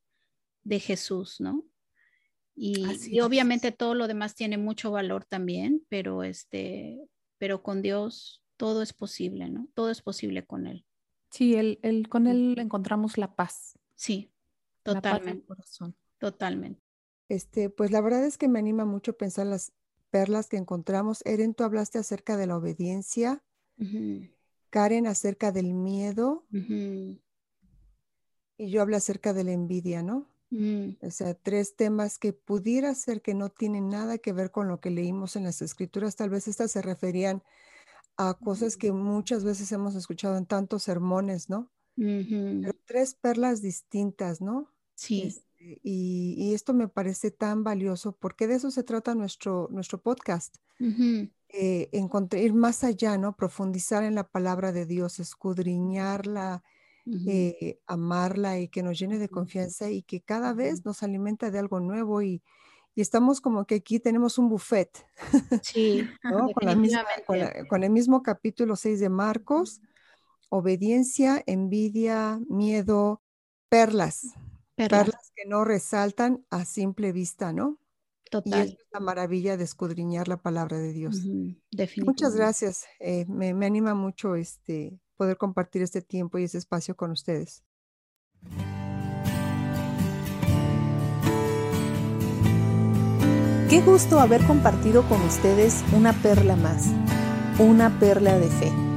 de 0.63 0.79
Jesús, 0.79 1.39
¿no? 1.39 1.63
Y, 2.55 2.85
y, 3.07 3.21
obviamente 3.21 3.71
todo 3.71 3.95
lo 3.95 4.07
demás 4.07 4.35
tiene 4.35 4.57
mucho 4.57 4.91
valor 4.91 5.23
también, 5.23 5.85
pero 5.88 6.23
este, 6.23 6.99
pero 7.38 7.63
con 7.63 7.81
Dios 7.81 8.43
todo 8.57 8.81
es 8.81 8.91
posible, 8.91 9.49
¿no? 9.49 9.69
Todo 9.73 9.89
es 9.89 10.01
posible 10.01 10.45
con 10.45 10.67
Él. 10.67 10.85
Sí, 11.29 11.55
él, 11.55 11.79
con 12.09 12.27
Él 12.27 12.55
encontramos 12.57 13.17
la 13.17 13.35
paz. 13.35 13.79
Sí, 13.95 14.31
totalmente. 14.83 15.45
corazón. 15.45 15.95
Totalmente. 16.17 16.81
Este, 17.29 17.69
pues 17.69 17.91
la 17.91 18.01
verdad 18.01 18.25
es 18.25 18.38
que 18.38 18.47
me 18.47 18.59
anima 18.59 18.83
mucho 18.83 19.15
pensar 19.15 19.45
las 19.45 19.71
perlas 20.09 20.49
que 20.49 20.57
encontramos. 20.57 21.21
Eren, 21.25 21.53
tú 21.53 21.63
hablaste 21.63 21.99
acerca 21.99 22.35
de 22.35 22.47
la 22.47 22.57
obediencia. 22.57 23.43
Karen 24.69 25.08
acerca 25.08 25.51
del 25.51 25.73
miedo. 25.73 26.45
Y 28.58 28.69
yo 28.69 28.82
hablé 28.82 28.97
acerca 28.97 29.34
de 29.34 29.43
la 29.43 29.51
envidia, 29.51 30.03
¿no? 30.03 30.27
O 31.01 31.12
sea, 31.12 31.34
tres 31.34 31.75
temas 31.75 32.17
que 32.17 32.34
pudiera 32.34 32.93
ser 32.95 33.21
que 33.21 33.34
no 33.34 33.49
tienen 33.49 33.89
nada 33.89 34.17
que 34.17 34.34
ver 34.34 34.51
con 34.51 34.67
lo 34.67 34.79
que 34.79 34.89
leímos 34.89 35.36
en 35.36 35.43
las 35.43 35.62
escrituras. 35.62 36.15
Tal 36.15 36.29
vez 36.29 36.47
estas 36.47 36.71
se 36.71 36.82
referían 36.82 37.43
a 38.17 38.34
cosas 38.34 38.75
que 38.75 38.91
muchas 38.91 39.43
veces 39.45 39.71
hemos 39.71 39.95
escuchado 39.95 40.38
en 40.38 40.45
tantos 40.45 40.84
sermones, 40.84 41.49
¿no? 41.49 41.71
Pero 41.95 42.73
tres 42.86 43.13
perlas 43.13 43.62
distintas, 43.62 44.41
¿no? 44.41 44.69
Sí. 44.95 45.34
Este, 45.60 45.80
y, 45.84 46.54
esto 46.54 46.74
me 46.74 46.88
parece 46.88 47.32
tan 47.32 47.63
valioso 47.63 48.13
porque 48.13 48.48
de 48.48 48.56
eso 48.56 48.72
se 48.72 48.84
trata 48.84 49.15
nuestro, 49.15 49.67
nuestro 49.72 50.02
podcast. 50.02 50.56
Eh, 51.50 51.89
encontrar, 51.91 52.41
ir 52.41 52.54
más 52.54 52.84
allá, 52.84 53.17
¿no? 53.17 53.36
Profundizar 53.36 54.04
en 54.04 54.15
la 54.15 54.28
palabra 54.28 54.72
de 54.72 54.86
Dios, 54.86 55.19
escudriñarla, 55.19 56.63
eh, 57.28 57.80
amarla 57.88 58.60
y 58.60 58.67
que 58.69 58.84
nos 58.84 58.98
llene 58.98 59.17
de 59.17 59.30
confianza 59.30 59.89
y 59.89 60.04
que 60.04 60.22
cada 60.22 60.54
vez 60.54 60.86
nos 60.86 61.02
alimenta 61.04 61.50
de 61.50 61.60
algo 61.60 61.80
nuevo 61.80 62.22
y, 62.22 62.43
y 62.95 63.02
estamos 63.02 63.41
como 63.41 63.65
que 63.65 63.76
aquí 63.76 64.00
tenemos 64.00 64.38
un 64.38 64.48
buffet. 64.48 65.06
Sí, 65.63 66.08
con, 67.69 67.84
el 67.84 67.89
mismo 67.89 68.24
capítulo 68.24 68.76
6 68.76 69.00
de 69.00 69.10
Marcos, 69.10 69.82
obediencia, 70.50 71.43
envidia, 71.45 72.39
miedo, 72.48 73.22
perlas, 73.69 74.34
perlas, 74.76 75.28
que 75.39 75.47
no 75.47 75.63
resaltan 75.63 76.45
a 76.49 76.65
simple 76.65 77.12
vista, 77.13 77.54
¿no? 77.54 77.80
Total. 78.30 78.67
Y 78.67 78.71
es 78.73 78.78
la 78.91 78.99
maravilla 78.99 79.58
de 79.58 79.63
escudriñar 79.63 80.28
la 80.28 80.38
palabra 80.38 80.78
de 80.78 80.91
Dios. 80.91 81.21
Muchas 82.06 82.36
gracias. 82.36 82.86
Eh, 82.99 83.25
me, 83.28 83.54
me, 83.54 83.65
anima 83.65 83.95
mucho 83.95 84.36
este, 84.36 84.99
poder 85.15 85.38
compartir 85.38 85.82
este 85.82 86.02
tiempo 86.02 86.38
y 86.38 86.43
ese 86.43 86.58
espacio 86.58 86.95
con 86.95 87.12
ustedes. 87.12 87.63
Qué 93.69 93.82
gusto 93.86 94.19
haber 94.19 94.45
compartido 94.45 95.08
con 95.08 95.21
ustedes 95.21 95.84
una 95.93 96.13
perla 96.21 96.56
más, 96.56 96.88
una 97.60 97.97
perla 97.99 98.38
de 98.38 98.47
fe. 98.47 98.88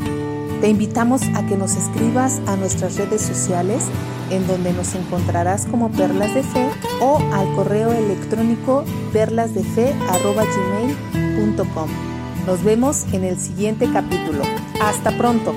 Te 0.62 0.68
invitamos 0.68 1.20
a 1.34 1.44
que 1.44 1.56
nos 1.56 1.74
escribas 1.74 2.40
a 2.46 2.54
nuestras 2.54 2.96
redes 2.96 3.20
sociales 3.20 3.82
en 4.30 4.46
donde 4.46 4.72
nos 4.72 4.94
encontrarás 4.94 5.66
como 5.66 5.90
Perlas 5.90 6.32
de 6.36 6.44
Fe 6.44 6.70
o 7.00 7.18
al 7.32 7.52
correo 7.56 7.92
electrónico 7.92 8.84
perlasdefe.gmail.com. 9.12 11.88
Nos 12.46 12.62
vemos 12.62 13.12
en 13.12 13.24
el 13.24 13.40
siguiente 13.40 13.90
capítulo. 13.92 14.44
Hasta 14.80 15.18
pronto. 15.18 15.52